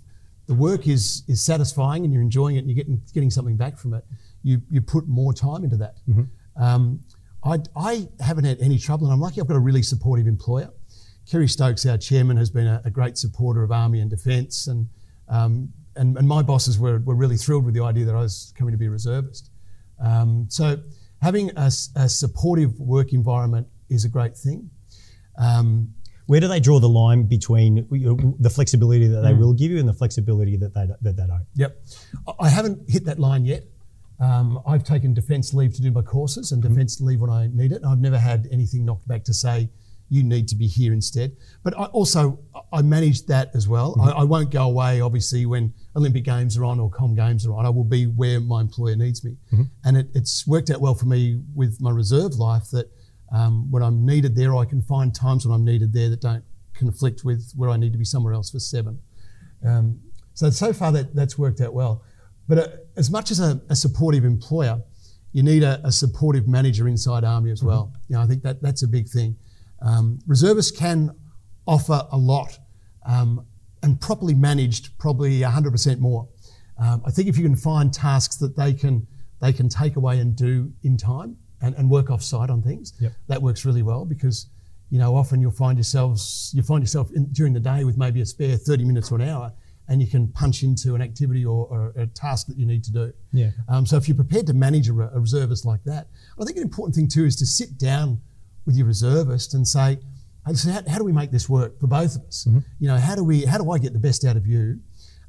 the 0.48 0.54
work 0.54 0.88
is 0.88 1.24
is 1.28 1.42
satisfying 1.42 2.04
and 2.04 2.14
you're 2.14 2.22
enjoying 2.22 2.56
it 2.56 2.60
and 2.60 2.70
you're 2.70 2.76
getting 2.76 3.02
getting 3.14 3.30
something 3.30 3.58
back 3.58 3.78
from 3.78 3.94
it, 3.94 4.06
you 4.44 4.62
you 4.70 4.82
put 4.82 5.08
more 5.08 5.34
time 5.34 5.64
into 5.64 5.78
that. 5.78 5.96
Mm-hmm. 6.08 6.64
Um, 6.64 7.02
I, 7.46 7.60
I 7.76 8.08
haven't 8.22 8.46
had 8.46 8.60
any 8.62 8.78
trouble, 8.78 9.08
and 9.08 9.14
I'm 9.14 9.20
lucky 9.20 9.42
I've 9.42 9.48
got 9.48 9.58
a 9.58 9.60
really 9.60 9.84
supportive 9.84 10.28
employer. 10.28 10.70
Kerry 11.30 11.48
Stokes, 11.48 11.86
our 11.86 11.98
chairman, 11.98 12.38
has 12.38 12.50
been 12.50 12.68
a, 12.68 12.82
a 12.86 12.90
great 12.90 13.18
supporter 13.18 13.64
of 13.64 13.72
Army 13.72 14.00
and 14.00 14.10
Defence, 14.10 14.68
and, 14.68 14.88
um, 15.30 15.72
and, 15.96 16.18
and 16.18 16.28
my 16.28 16.42
bosses 16.42 16.78
were, 16.80 17.00
were 17.00 17.16
really 17.16 17.38
thrilled 17.38 17.66
with 17.66 17.74
the 17.74 17.84
idea 17.84 18.06
that 18.06 18.16
I 18.16 18.20
was 18.20 18.54
coming 18.58 18.72
to 18.74 18.78
be 18.78 18.88
a 18.88 18.90
reservist. 18.90 19.50
Um, 20.00 20.48
so 20.50 20.78
having 21.24 21.52
a, 21.56 21.72
a 21.96 22.10
supportive 22.10 22.78
work 22.80 23.14
environment 23.14 23.68
is 23.90 24.04
a 24.04 24.10
great 24.10 24.36
thing. 24.36 24.70
Um, 25.40 25.94
Where 26.28 26.42
do 26.42 26.48
they 26.50 26.60
draw 26.60 26.80
the 26.80 26.90
line 26.90 27.24
between 27.24 27.88
the 28.40 28.50
flexibility 28.50 29.08
that 29.08 29.22
they 29.22 29.32
mm. 29.32 29.40
will 29.40 29.54
give 29.54 29.72
you 29.72 29.80
and 29.80 29.88
the 29.88 29.94
flexibility 29.94 30.58
that 30.58 30.74
they, 30.74 30.86
that 30.86 31.16
they 31.18 31.26
don't? 31.26 31.46
Yep. 31.56 31.78
I 32.40 32.50
haven't 32.50 32.90
hit 32.90 33.06
that 33.06 33.20
line 33.20 33.46
yet. 33.46 33.64
Um, 34.20 34.62
I've 34.68 34.84
taken 34.84 35.14
defence 35.14 35.54
leave 35.54 35.74
to 35.76 35.82
do 35.82 35.92
my 35.92 36.02
courses 36.02 36.52
and 36.52 36.62
mm-hmm. 36.62 36.74
defence 36.74 37.02
leave 37.02 37.22
when 37.22 37.30
I 37.30 37.48
need 37.52 37.72
it. 37.72 37.82
I've 37.86 38.00
never 38.00 38.20
had 38.20 38.48
anything 38.52 38.86
knocked 38.86 39.08
back 39.08 39.24
to 39.26 39.34
say 39.34 39.70
you 40.14 40.24
need 40.24 40.48
to 40.48 40.56
be 40.56 40.68
here 40.68 40.94
instead. 40.94 41.36
But 41.64 41.78
I 41.78 41.86
also 41.86 42.40
I 42.72 42.82
manage 42.84 43.26
that 43.26 43.50
as 43.56 43.68
well. 43.68 43.96
Mm-hmm. 43.96 44.10
I, 44.10 44.22
I, 44.22 44.24
won't 44.24 44.52
go 44.52 44.64
away 44.64 45.02
obviously 45.02 45.46
when 45.48 45.74
Olympic 45.96 46.24
Games 46.24 46.56
are 46.56 46.66
on 46.66 46.80
or 46.80 46.90
Com 46.90 47.16
Games 47.16 47.48
are 47.48 47.54
on. 47.54 47.66
I 47.66 47.70
will 47.70 47.84
be 47.84 48.06
where 48.06 48.40
my 48.40 48.62
employer 48.62 48.96
needs 48.96 49.24
me, 49.24 49.38
mm-hmm. 49.52 49.64
and 49.86 49.98
it, 49.98 50.08
it's 50.14 50.46
worked 50.46 50.70
out 50.70 50.82
well 50.82 50.94
for 50.94 51.08
me 51.08 51.42
with 51.56 51.82
my 51.82 51.90
reserve 51.90 52.36
life 52.36 52.70
that 52.72 52.92
um, 53.32 53.72
when 53.72 53.82
I'm 53.82 54.06
needed 54.06 54.36
there, 54.36 54.56
I 54.56 54.66
can 54.66 54.84
find 54.84 55.14
times 55.16 55.48
when 55.48 55.56
I'm 55.56 55.66
needed 55.66 55.92
there 55.92 56.10
that 56.10 56.22
don't 56.22 56.44
conflict 56.76 57.24
with 57.24 57.52
where 57.56 57.72
I 57.72 57.78
need 57.78 57.92
to 57.94 57.98
be 57.98 58.06
somewhere 58.06 58.34
else 58.34 58.52
for 58.52 58.60
seven. 58.60 59.00
Um, 59.66 60.00
so 60.36 60.52
so 60.52 60.74
far 60.74 60.92
that 60.92 61.16
that's 61.16 61.38
worked 61.40 61.60
out 61.60 61.74
well. 61.74 62.04
But 62.48 62.58
uh, 62.60 62.68
as 62.98 63.10
much 63.10 63.32
as 63.32 63.40
a, 63.40 63.62
a, 63.70 63.76
supportive 63.76 64.26
employer, 64.26 64.82
you 65.32 65.44
need 65.44 65.64
a, 65.64 65.80
a, 65.86 65.92
supportive 65.92 66.46
manager 66.46 66.90
inside 66.90 67.24
Army 67.24 67.52
as 67.52 67.64
well. 67.64 67.86
Mm-hmm. 67.86 68.02
You 68.10 68.16
know, 68.16 68.22
I 68.22 68.28
think 68.28 68.44
that 68.44 68.62
that's 68.62 68.84
a 68.84 68.88
big 68.88 69.08
thing. 69.08 69.38
Um, 69.84 70.20
reservists 70.26 70.72
can 70.72 71.16
offer 71.68 72.08
a 72.12 72.18
lot, 72.18 72.58
um, 73.06 73.46
and 73.82 74.00
properly 74.00 74.34
managed, 74.34 74.98
probably 74.98 75.42
100% 75.42 76.00
more. 76.00 76.28
Um, 76.78 77.02
I 77.06 77.12
think 77.12 77.28
if 77.28 77.38
you 77.38 77.44
can 77.44 77.56
find 77.56 77.94
tasks 77.94 78.38
that 78.38 78.56
they 78.56 78.74
can 78.74 79.08
they 79.42 79.52
can 79.52 79.68
take 79.68 79.98
away 79.98 80.20
and 80.20 80.38
do 80.38 80.72
in 80.84 80.96
time, 80.96 81.36
and, 81.64 81.74
and 81.76 81.90
work 81.90 82.12
off 82.12 82.22
site 82.22 82.50
on 82.50 82.62
things. 82.62 82.94
Yep. 83.00 83.14
That 83.28 83.42
works 83.42 83.66
really 83.66 83.82
well 83.82 84.06
because 84.06 84.48
you 84.90 85.00
know 85.00 85.16
often 85.16 85.42
you'll 85.42 85.52
find 85.52 85.78
yourselves 85.78 86.52
you 86.54 86.62
find 86.62 86.84
yourself 86.84 87.10
in, 87.16 87.32
during 87.32 87.54
the 87.54 87.60
day 87.60 87.84
with 87.84 87.98
maybe 87.98 88.22
a 88.22 88.26
spare 88.26 88.58
30 88.58 88.86
minutes 88.86 89.12
or 89.12 89.16
an 89.16 89.28
hour 89.28 89.52
and 89.88 90.02
you 90.02 90.08
can 90.08 90.28
punch 90.30 90.64
into 90.64 90.96
an 90.96 91.02
activity 91.02 91.44
or, 91.44 91.68
or 91.68 91.94
a 91.98 92.08
task 92.08 92.48
that 92.48 92.58
you 92.58 92.66
need 92.66 92.84
to 92.86 92.92
do. 92.92 93.14
Yeah. 93.34 93.50
Um, 93.68 93.86
so 93.86 93.98
if 93.98 94.08
you're 94.08 94.16
prepared 94.16 94.48
to 94.48 94.54
manage 94.54 94.88
a, 94.88 94.94
a, 94.94 95.20
reservist 95.20 95.66
like 95.66 95.84
that, 95.84 96.08
I 96.40 96.46
think 96.46 96.56
an 96.56 96.64
important 96.64 96.96
thing 96.96 97.10
too 97.10 97.26
is 97.26 97.36
to 97.38 97.46
sit 97.46 97.78
down 97.78 98.22
with 98.66 98.76
your 98.76 98.88
reservist 98.88 99.54
and 99.54 99.68
say, 99.68 100.00
hey, 100.48 100.54
so 100.54 100.72
how, 100.72 100.82
how, 100.88 100.98
do 100.98 101.04
we 101.04 101.12
make 101.12 101.32
this 101.32 101.50
work 101.50 101.80
for 101.80 101.88
both 101.88 102.16
of 102.16 102.24
us? 102.24 102.46
Mm-hmm. 102.48 102.60
You 102.80 102.88
know, 102.88 102.98
how 102.98 103.16
do 103.16 103.24
we 103.24 103.46
how 103.46 103.58
do 103.58 103.72
I 103.72 103.78
get 103.78 103.94
the 103.94 104.00
best 104.00 104.26
out 104.26 104.38
of 104.38 104.48
you? 104.48 104.80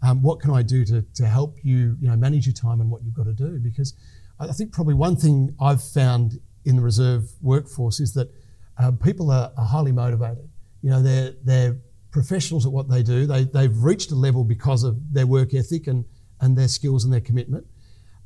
Um, 0.02 0.22
what 0.22 0.40
can 0.40 0.50
I 0.50 0.62
do 0.62 0.84
to, 0.84 1.02
to 1.14 1.26
help 1.26 1.56
you, 1.62 1.96
you 2.00 2.08
know, 2.08 2.16
manage 2.16 2.46
your 2.46 2.52
time 2.52 2.80
and 2.80 2.90
what 2.90 3.02
you've 3.02 3.14
got 3.14 3.24
to 3.24 3.32
do? 3.32 3.58
Because 3.58 3.94
I 4.38 4.52
think 4.52 4.72
probably 4.72 4.94
one 4.94 5.16
thing 5.16 5.54
I've 5.60 5.82
found 5.82 6.40
in 6.64 6.76
the 6.76 6.82
reserve 6.82 7.30
workforce 7.40 8.00
is 8.00 8.12
that 8.14 8.30
uh, 8.78 8.90
people 9.02 9.30
are, 9.30 9.52
are, 9.56 9.64
highly 9.64 9.92
motivated. 9.92 10.48
You 10.82 10.90
know, 10.90 11.02
they're 11.02 11.32
they're 11.44 11.76
professionals 12.10 12.66
at 12.66 12.72
what 12.72 12.90
they 12.90 13.02
do. 13.02 13.26
They 13.26 13.44
they've 13.44 13.76
reached 13.82 14.10
a 14.10 14.14
level 14.14 14.44
because 14.44 14.82
of 14.82 14.96
their 15.12 15.26
work 15.26 15.54
ethic 15.54 15.86
and 15.86 16.04
and 16.40 16.58
their 16.58 16.68
skills 16.68 17.04
and 17.04 17.12
their 17.12 17.20
commitment. 17.20 17.66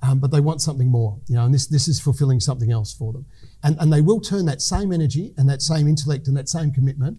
Um, 0.00 0.20
but 0.20 0.30
they 0.30 0.40
want 0.40 0.62
something 0.62 0.88
more, 0.88 1.18
you 1.26 1.34
know, 1.34 1.44
and 1.44 1.52
this 1.52 1.66
this 1.66 1.88
is 1.88 2.00
fulfilling 2.00 2.38
something 2.38 2.70
else 2.70 2.92
for 2.94 3.12
them, 3.12 3.26
and 3.64 3.76
and 3.80 3.92
they 3.92 4.00
will 4.00 4.20
turn 4.20 4.46
that 4.46 4.62
same 4.62 4.92
energy 4.92 5.34
and 5.36 5.48
that 5.48 5.60
same 5.60 5.88
intellect 5.88 6.28
and 6.28 6.36
that 6.36 6.48
same 6.48 6.70
commitment 6.70 7.18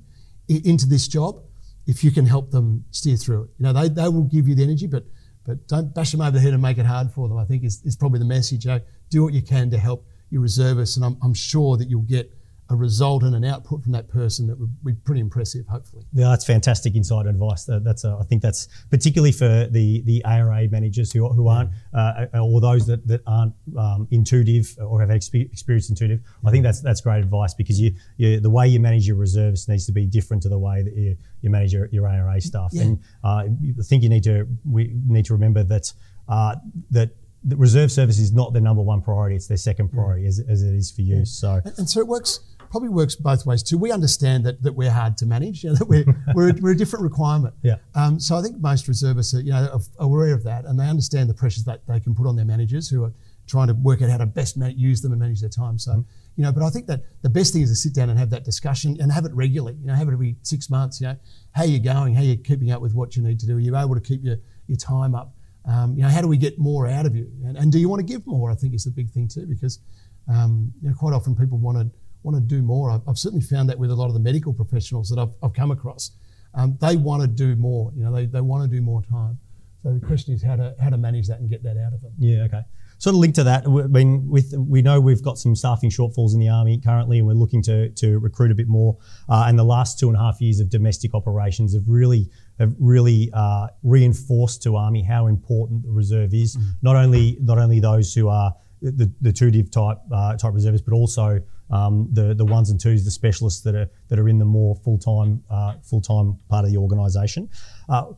I- 0.50 0.62
into 0.63 0.88
this 0.88 1.07
job 1.07 1.41
if 1.88 2.03
you 2.03 2.12
can 2.12 2.25
help 2.25 2.51
them 2.51 2.86
steer 2.91 3.17
through 3.17 3.43
it. 3.43 3.50
You 3.57 3.63
know, 3.65 3.74
they 3.74 3.89
they 3.89 4.07
will 4.07 4.24
give 4.24 4.48
you 4.48 4.55
the 4.55 4.63
energy, 4.63 4.88
but 4.88 5.05
but 5.45 5.67
don't 5.67 5.93
bash 5.93 6.12
them 6.12 6.21
over 6.21 6.31
the 6.31 6.39
head 6.39 6.53
and 6.53 6.62
make 6.62 6.77
it 6.77 6.86
hard 6.86 7.12
for 7.12 7.27
them. 7.27 7.38
I 7.38 7.43
think 7.43 7.65
is, 7.65 7.81
is 7.83 7.98
probably 7.98 8.19
the 8.19 8.25
message. 8.25 8.63
You 8.63 8.71
know, 8.71 8.81
do 9.09 9.24
what 9.24 9.33
you 9.33 9.41
can 9.41 9.69
to 9.71 9.77
help 9.77 10.05
your 10.29 10.41
reservists, 10.41 10.95
and 10.95 11.05
I'm, 11.05 11.17
I'm 11.21 11.33
sure 11.33 11.75
that 11.75 11.89
you'll 11.89 12.03
get 12.03 12.31
a 12.72 12.76
result 12.76 13.24
and 13.24 13.36
an 13.36 13.44
output 13.44 13.82
from 13.82 13.92
that 13.94 14.08
person 14.08 14.46
that 14.48 14.60
would 14.60 14.84
be 14.84 14.94
pretty 14.94 15.22
impressive, 15.22 15.66
hopefully. 15.68 16.06
Yeah, 16.14 16.30
that's 16.30 16.46
fantastic 16.46 16.96
insight 16.96 17.26
and 17.26 17.36
advice. 17.36 17.66
That's 17.68 18.04
a, 18.04 18.18
I 18.20 18.24
think 18.24 18.44
that's 18.44 18.68
particularly 18.92 19.32
for 19.32 19.68
the 19.72 20.02
the 20.02 20.24
ARA 20.24 20.68
managers 20.70 21.12
who, 21.12 21.28
who 21.30 21.48
aren't 21.48 21.72
uh, 21.94 22.28
or 22.34 22.62
those 22.62 22.86
that, 22.86 23.08
that 23.08 23.22
aren't 23.26 23.54
um, 23.78 24.08
intuitive 24.12 24.76
or 24.80 25.02
have 25.02 25.10
experience 25.10 25.90
intuitive. 25.90 26.22
I 26.46 26.52
think 26.52 26.64
that's 26.64 26.82
that's 26.82 27.02
great 27.02 27.20
advice 27.20 27.56
because 27.56 27.82
you, 27.82 27.96
you 28.18 28.40
the 28.40 28.52
way 28.52 28.68
you 28.68 28.80
manage 28.80 29.08
your 29.08 29.18
reserves 29.18 29.68
needs 29.68 29.88
to 29.88 29.92
be 29.92 30.06
different 30.06 30.44
to 30.44 30.50
the 30.50 30.60
way 30.60 30.84
that 30.84 30.96
you, 30.96 31.18
you 31.42 31.50
manage 31.50 31.74
your, 31.74 31.88
your 31.92 32.08
ARA 32.08 32.40
stuff. 32.40 32.70
Yeah. 32.74 32.84
And 32.84 33.00
uh, 33.24 33.46
I 33.80 33.84
think 33.84 34.04
you 34.04 34.10
need 34.10 34.24
to 34.26 34.48
we 34.70 34.94
need 35.08 35.26
to 35.26 35.34
remember 35.34 35.64
that 35.64 35.92
uh, 36.28 36.56
that 36.92 37.16
the 37.44 37.56
reserve 37.56 37.92
service 37.92 38.20
is 38.20 38.32
not 38.32 38.54
their 38.54 38.62
number 38.62 38.82
one 38.82 39.02
priority; 39.02 39.36
it's 39.36 39.48
their 39.48 39.58
second 39.58 39.90
priority, 39.90 40.24
yeah. 40.24 40.30
as, 40.30 40.40
as 40.48 40.64
it 40.64 40.76
is 40.76 40.92
for 40.92 41.02
you. 41.02 41.20
Yeah. 41.20 41.24
So, 41.26 41.62
and, 41.64 41.80
and, 41.80 41.90
so 41.90 42.02
it 42.02 42.08
works 42.08 42.40
probably 42.70 42.90
works 42.90 43.16
both 43.16 43.46
ways 43.46 43.64
too. 43.64 43.78
We 43.78 43.92
understand 43.92 44.46
that, 44.46 44.62
that 44.64 44.74
we're 44.74 44.92
hard 44.92 45.18
to 45.18 45.26
manage, 45.26 45.64
you 45.64 45.70
know, 45.70 45.76
that 45.76 45.88
we're, 45.88 46.06
we're, 46.34 46.54
we're 46.62 46.72
a 46.72 46.78
different 46.78 47.04
requirement. 47.04 47.54
Yeah. 47.64 47.76
Um, 47.96 48.20
so 48.20 48.36
I 48.36 48.42
think 48.42 48.60
most 48.60 48.88
reservists 48.88 49.34
are, 49.34 49.42
you 49.42 49.52
know, 49.52 49.70
are 49.74 50.06
aware 50.06 50.34
of 50.34 50.44
that 50.44 50.66
and 50.66 50.80
they 50.80 50.88
understand 50.88 51.30
the 51.30 51.34
pressures 51.34 51.64
that 51.66 51.86
they 51.88 52.00
can 52.00 52.16
put 52.16 52.28
on 52.28 52.36
their 52.36 52.46
managers 52.46 52.90
who 52.90 53.04
are 53.04 53.14
trying 53.48 53.68
to 53.68 53.74
work 53.74 54.02
out 54.02 54.10
how 54.10 54.18
to 54.18 54.26
best 54.26 54.58
man- 54.58 54.78
use 54.78 55.02
them 55.02 55.12
and 55.12 55.20
manage 55.20 55.42
their 55.42 55.50
time. 55.50 55.80
So, 55.80 55.92
mm. 55.92 56.06
you 56.36 56.44
know, 56.44 56.52
but 56.52 56.64
I 56.64 56.70
think 56.70 56.86
that 56.88 57.02
the 57.24 57.30
best 57.30 57.54
thing 57.54 57.64
is 57.64 57.70
to 57.70 57.76
sit 57.76 57.94
down 57.94 58.10
and 58.10 58.20
have 58.20 58.30
that 58.30 58.46
discussion 58.46 58.98
and 59.02 59.12
have 59.12 59.26
it 59.26 59.34
regularly, 59.34 59.78
you 59.82 59.88
know, 59.88 59.96
have 59.96 60.08
it 60.08 60.14
every 60.14 60.36
six 60.44 60.70
months, 60.70 61.02
you 61.02 61.08
know, 61.08 61.18
how 61.52 61.64
are 61.64 61.68
you 61.68 61.80
going, 61.80 62.14
how 62.14 62.22
you 62.22 62.38
keeping 62.38 62.72
up 62.72 62.82
with 62.82 62.94
what 62.94 63.16
you 63.16 63.24
need 63.24 63.40
to 63.40 63.48
do. 63.48 63.58
Are 63.58 63.60
you 63.60 63.76
able 63.76 63.96
to 63.96 64.02
keep 64.02 64.24
your, 64.24 64.38
your 64.68 64.78
time 64.78 65.16
up? 65.16 65.34
Um, 65.66 65.96
you 65.96 66.04
know, 66.04 66.10
how 66.10 66.22
do 66.22 66.28
we 66.28 66.38
get 66.38 66.58
more 66.58 66.88
out 66.88 67.06
of 67.06 67.16
you? 67.16 67.30
And, 67.46 67.58
and, 67.58 67.72
do 67.72 67.80
you 67.80 67.90
want 67.90 68.00
to 68.00 68.06
give 68.06 68.26
more? 68.26 68.50
I 68.50 68.56
think 68.56 68.74
is 68.74 68.86
the 68.86 68.92
big 68.92 69.10
thing 69.10 69.28
too, 69.28 69.46
because 69.46 69.80
um, 70.28 70.74
you 70.82 70.90
know, 70.90 70.96
quite 70.96 71.14
often 71.14 71.36
people 71.36 71.58
want 71.58 71.78
to 71.78 71.92
want 72.24 72.36
to 72.38 72.42
do 72.42 72.62
more. 72.62 72.92
I've, 72.92 73.02
I've, 73.08 73.18
certainly 73.18 73.44
found 73.44 73.70
that 73.70 73.80
with 73.80 73.92
a 73.92 73.96
lot 73.96 74.08
of 74.08 74.14
the 74.14 74.20
medical 74.20 74.54
professionals 74.54 75.10
that 75.10 75.20
I've, 75.20 75.32
I've 75.42 75.54
come 75.54 75.72
across. 75.72 76.12
Um, 76.54 76.78
they 76.82 76.96
want 76.96 77.22
to 77.22 77.28
do 77.28 77.56
more. 77.56 77.92
You 77.96 78.04
know, 78.04 78.14
they, 78.14 78.26
they 78.26 78.42
want 78.42 78.70
to 78.70 78.76
do 78.76 78.82
more 78.82 79.02
time. 79.04 79.40
So 79.84 79.94
the 79.94 80.06
question 80.06 80.34
is 80.34 80.44
how 80.44 80.58
to 80.58 80.76
how 80.82 80.90
to 80.90 80.98
manage 80.98 81.28
that 81.28 81.40
and 81.40 81.50
get 81.50 81.64
that 81.64 81.78
out 81.78 81.94
of 81.94 82.02
them. 82.02 82.12
Yeah. 82.20 82.44
Okay. 82.44 82.62
sort 82.98 83.14
of 83.14 83.22
linked 83.22 83.36
to 83.36 83.46
that, 83.46 83.66
I 83.66 83.70
mean, 83.70 84.28
with 84.30 84.54
we 84.58 84.82
know 84.82 85.00
we've 85.00 85.24
got 85.24 85.38
some 85.38 85.56
staffing 85.56 85.90
shortfalls 85.90 86.34
in 86.34 86.40
the 86.40 86.50
army 86.50 86.80
currently, 86.80 87.20
and 87.20 87.28
we're 87.28 87.34
looking 87.34 87.62
to 87.64 87.90
to 87.90 88.20
recruit 88.20 88.52
a 88.52 88.56
bit 88.56 88.68
more. 88.68 88.98
Uh, 89.30 89.46
and 89.48 89.58
the 89.58 89.64
last 89.64 89.98
two 90.00 90.10
and 90.10 90.18
a 90.18 90.20
half 90.20 90.42
years 90.42 90.60
of 90.60 90.70
domestic 90.70 91.16
operations 91.16 91.74
have 91.74 91.88
really 91.88 92.30
have 92.60 92.76
really 92.78 93.30
uh, 93.34 93.68
reinforced 93.84 94.62
to 94.64 94.76
army 94.76 95.02
how 95.02 95.28
important 95.28 95.84
the 95.84 95.92
reserve 95.92 96.34
is. 96.34 96.58
Mm. 96.58 96.64
Not 96.82 96.96
only 96.98 97.38
not 97.40 97.58
only 97.58 97.80
those 97.80 98.14
who 98.14 98.28
are 98.28 98.54
the, 98.82 99.10
the 99.22 99.32
two 99.32 99.50
div 99.50 99.72
type 99.72 100.00
uh, 100.12 100.36
type 100.36 100.54
reservists, 100.54 100.86
but 100.86 100.94
also 100.94 101.42
um, 101.72 102.10
the 102.12 102.34
the 102.34 102.46
ones 102.46 102.70
and 102.70 102.80
twos, 102.80 103.06
the 103.06 103.12
specialists 103.12 103.62
that 103.62 103.76
are 103.76 103.90
that 104.10 104.20
are 104.20 104.30
in 104.30 104.40
the 104.40 104.46
more 104.46 104.76
full 104.76 104.98
time 104.98 105.44
uh, 105.50 105.76
full 105.84 106.02
time 106.02 106.38
part 106.50 106.66
of 106.66 106.72
the 106.72 106.78
organisation. 106.78 107.50
Uh, 107.88 108.14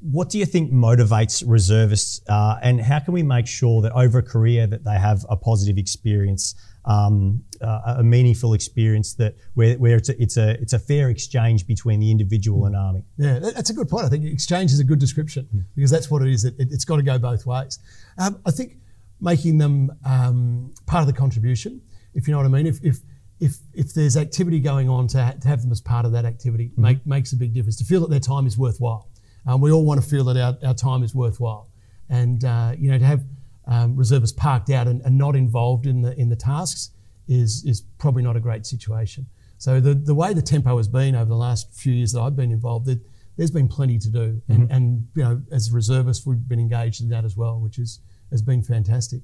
what 0.00 0.30
do 0.30 0.38
you 0.38 0.46
think 0.46 0.72
motivates 0.72 1.42
reservists, 1.46 2.20
uh, 2.28 2.58
and 2.62 2.80
how 2.80 3.00
can 3.00 3.14
we 3.14 3.22
make 3.22 3.46
sure 3.46 3.82
that 3.82 3.92
over 3.92 4.18
a 4.18 4.22
career 4.22 4.66
that 4.66 4.84
they 4.84 4.96
have 4.96 5.26
a 5.28 5.36
positive 5.36 5.76
experience, 5.76 6.54
um, 6.84 7.42
uh, 7.60 7.96
a 7.98 8.02
meaningful 8.04 8.54
experience 8.54 9.14
that 9.14 9.34
where, 9.54 9.76
where 9.76 9.96
it's 9.96 10.08
a, 10.08 10.22
it's 10.22 10.36
a 10.36 10.50
it's 10.60 10.72
a 10.72 10.78
fair 10.78 11.10
exchange 11.10 11.66
between 11.66 11.98
the 11.98 12.10
individual 12.10 12.66
and 12.66 12.76
army? 12.76 13.02
Yeah, 13.16 13.40
that's 13.40 13.70
a 13.70 13.74
good 13.74 13.88
point. 13.88 14.06
I 14.06 14.08
think 14.08 14.24
exchange 14.24 14.72
is 14.72 14.78
a 14.78 14.84
good 14.84 15.00
description 15.00 15.48
mm. 15.54 15.64
because 15.74 15.90
that's 15.90 16.10
what 16.10 16.22
it 16.22 16.28
is. 16.28 16.44
It, 16.44 16.54
it, 16.58 16.70
has 16.70 16.84
got 16.84 16.96
to 16.96 17.02
go 17.02 17.18
both 17.18 17.44
ways. 17.44 17.80
Um, 18.18 18.40
I 18.46 18.52
think 18.52 18.76
making 19.20 19.58
them 19.58 19.90
um, 20.04 20.72
part 20.86 21.02
of 21.02 21.08
the 21.08 21.12
contribution, 21.12 21.80
if 22.14 22.26
you 22.26 22.32
know 22.32 22.38
what 22.38 22.46
I 22.46 22.50
mean. 22.50 22.66
If 22.66 22.82
if 22.82 23.00
if, 23.40 23.58
if 23.72 23.94
there's 23.94 24.16
activity 24.16 24.60
going 24.60 24.88
on, 24.88 25.06
to, 25.08 25.22
ha- 25.22 25.34
to 25.40 25.48
have 25.48 25.62
them 25.62 25.70
as 25.70 25.80
part 25.80 26.04
of 26.04 26.12
that 26.12 26.24
activity 26.24 26.70
mm-hmm. 26.70 26.82
make, 26.82 27.06
makes 27.06 27.32
a 27.32 27.36
big 27.36 27.54
difference. 27.54 27.76
To 27.76 27.84
feel 27.84 28.00
that 28.00 28.10
their 28.10 28.20
time 28.20 28.46
is 28.46 28.58
worthwhile. 28.58 29.08
Um, 29.46 29.60
we 29.60 29.70
all 29.70 29.84
want 29.84 30.02
to 30.02 30.08
feel 30.08 30.24
that 30.24 30.36
our, 30.36 30.56
our 30.66 30.74
time 30.74 31.02
is 31.02 31.14
worthwhile. 31.14 31.70
And, 32.10 32.44
uh, 32.44 32.72
you 32.76 32.90
know, 32.90 32.98
to 32.98 33.04
have 33.04 33.24
um, 33.66 33.96
reservists 33.96 34.36
parked 34.36 34.70
out 34.70 34.88
and, 34.88 35.00
and, 35.02 35.16
not 35.16 35.36
involved 35.36 35.86
in 35.86 36.00
the, 36.00 36.18
in 36.18 36.30
the 36.30 36.36
tasks 36.36 36.90
is, 37.28 37.64
is 37.66 37.82
probably 37.98 38.22
not 38.22 38.34
a 38.34 38.40
great 38.40 38.64
situation. 38.64 39.26
So 39.58 39.78
the, 39.78 39.94
the 39.94 40.14
way 40.14 40.32
the 40.32 40.42
tempo 40.42 40.76
has 40.78 40.88
been 40.88 41.14
over 41.14 41.28
the 41.28 41.36
last 41.36 41.74
few 41.74 41.92
years 41.92 42.12
that 42.12 42.20
I've 42.20 42.36
been 42.36 42.50
involved, 42.50 42.88
it, 42.88 43.00
there's 43.36 43.50
been 43.50 43.68
plenty 43.68 43.98
to 43.98 44.08
do. 44.08 44.40
Mm-hmm. 44.48 44.52
And, 44.52 44.72
and, 44.72 45.08
you 45.14 45.22
know, 45.22 45.42
as 45.52 45.70
reservists, 45.70 46.26
we've 46.26 46.48
been 46.48 46.60
engaged 46.60 47.02
in 47.02 47.10
that 47.10 47.24
as 47.24 47.36
well, 47.36 47.60
which 47.60 47.78
is, 47.78 48.00
has 48.30 48.40
been 48.40 48.62
fantastic. 48.62 49.20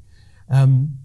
Um, 0.50 0.98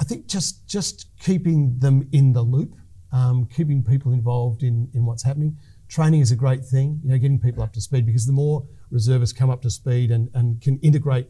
I 0.00 0.04
think 0.04 0.26
just 0.26 0.66
just 0.66 1.08
keeping 1.20 1.78
them 1.78 2.08
in 2.12 2.32
the 2.32 2.42
loop, 2.42 2.74
um, 3.12 3.46
keeping 3.46 3.82
people 3.82 4.12
involved 4.12 4.62
in, 4.62 4.88
in 4.94 5.06
what's 5.06 5.22
happening. 5.22 5.56
Training 5.88 6.20
is 6.20 6.32
a 6.32 6.36
great 6.36 6.64
thing, 6.64 7.00
you 7.04 7.10
know, 7.10 7.18
getting 7.18 7.38
people 7.38 7.62
up 7.62 7.72
to 7.74 7.80
speed 7.80 8.06
because 8.06 8.26
the 8.26 8.32
more 8.32 8.66
reservists 8.90 9.36
come 9.36 9.50
up 9.50 9.62
to 9.62 9.70
speed 9.70 10.10
and, 10.10 10.28
and 10.34 10.60
can 10.60 10.78
integrate 10.80 11.28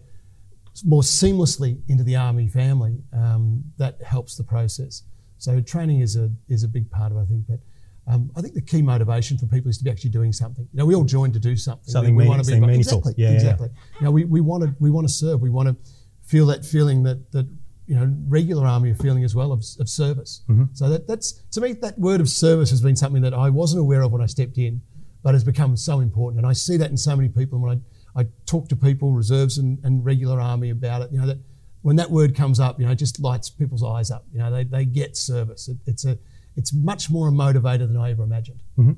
more 0.85 1.02
seamlessly 1.02 1.80
into 1.88 2.02
the 2.02 2.16
army 2.16 2.49
family, 2.49 2.99
um, 3.12 3.62
that 3.76 4.02
helps 4.02 4.37
the 4.37 4.42
process. 4.42 5.02
So 5.38 5.61
training 5.61 6.00
is 6.00 6.16
a 6.16 6.30
is 6.49 6.62
a 6.64 6.68
big 6.68 6.90
part 6.90 7.12
of 7.12 7.18
it, 7.18 7.23
I 7.23 7.25
think. 7.26 7.44
But 7.47 7.61
um, 8.06 8.30
I 8.37 8.40
think 8.40 8.54
the 8.54 8.62
key 8.62 8.83
motivation 8.83 9.38
for 9.38 9.47
people 9.47 9.68
is 9.71 9.78
to 9.78 9.85
be 9.85 9.90
actually 9.90 10.11
doing 10.11 10.33
something. 10.33 10.66
You 10.73 10.78
know, 10.78 10.87
we 10.87 10.94
all 10.94 11.04
join 11.04 11.33
to 11.33 11.38
do 11.38 11.56
something. 11.56 11.85
Something 11.90 12.14
we, 12.14 12.25
we 12.25 12.28
want 12.28 12.44
to 12.44 12.50
be 12.50 12.61
meaningful. 12.61 12.99
Exactly. 12.99 13.14
Yeah, 13.16 13.30
exactly. 13.30 13.68
Yeah. 13.73 13.99
You 14.00 14.04
know, 14.04 14.11
we, 14.11 14.25
we 14.25 14.40
want 14.40 14.64
to 14.64 14.75
we 14.80 14.90
want 14.90 15.06
to 15.06 15.12
serve. 15.12 15.40
We 15.40 15.50
want 15.50 15.68
to 15.68 15.76
feel 16.23 16.47
that 16.47 16.64
feeling 16.64 17.02
that 17.04 17.30
that 17.33 17.47
you 17.87 17.95
know 17.95 18.14
regular 18.29 18.67
army 18.67 18.91
are 18.91 18.95
feeling 18.95 19.25
as 19.25 19.35
well 19.35 19.53
of, 19.53 19.64
of 19.79 19.88
service. 19.88 20.43
Mm-hmm. 20.49 20.64
So 20.73 20.88
that 20.88 21.07
that's 21.07 21.33
to 21.53 21.61
me 21.61 21.73
that 21.75 21.99
word 21.99 22.21
of 22.21 22.29
service 22.29 22.71
has 22.71 22.81
been 22.81 22.97
something 22.97 23.23
that 23.23 23.35
I 23.35 23.50
wasn't 23.50 23.81
aware 23.81 24.03
of 24.03 24.12
when 24.12 24.23
I 24.23 24.26
stepped 24.26 24.59
in, 24.59 24.81
but 25.23 25.35
has 25.35 25.45
become 25.45 25.76
so 25.76 26.00
important. 26.00 26.38
And 26.38 26.47
I 26.47 26.53
see 26.53 26.76
that 26.76 26.91
in 26.91 26.97
so 26.97 27.14
many 27.17 27.29
people. 27.29 27.59
And 27.59 27.62
when 27.62 27.83
I, 28.17 28.23
I 28.23 28.26
talk 28.47 28.69
to 28.69 28.76
people, 28.76 29.12
reserves 29.12 29.59
and, 29.59 29.79
and 29.85 30.05
regular 30.05 30.41
army 30.41 30.71
about 30.71 31.03
it, 31.03 31.12
you 31.12 31.19
know 31.19 31.26
that 31.26 31.38
when 31.83 31.97
that 31.97 32.11
word 32.11 32.35
comes 32.35 32.61
up, 32.61 32.81
you 32.81 32.87
know, 32.87 32.93
it 32.93 32.97
just 32.97 33.21
lights 33.21 33.50
people's 33.50 33.85
eyes 33.85 34.11
up. 34.11 34.25
You 34.33 34.38
know, 34.38 34.50
they, 34.50 34.64
they 34.64 34.87
get 34.87 35.19
service. 35.19 35.69
It, 35.69 35.76
it's 35.87 36.07
a 36.07 36.19
it's 36.57 36.73
much 36.73 37.11
more 37.11 37.29
a 37.29 37.33
motivator 37.33 37.87
than 37.87 37.97
I 37.97 38.11
ever 38.11 38.23
imagined. 38.23 38.62
Mm-hmm. 38.79 38.93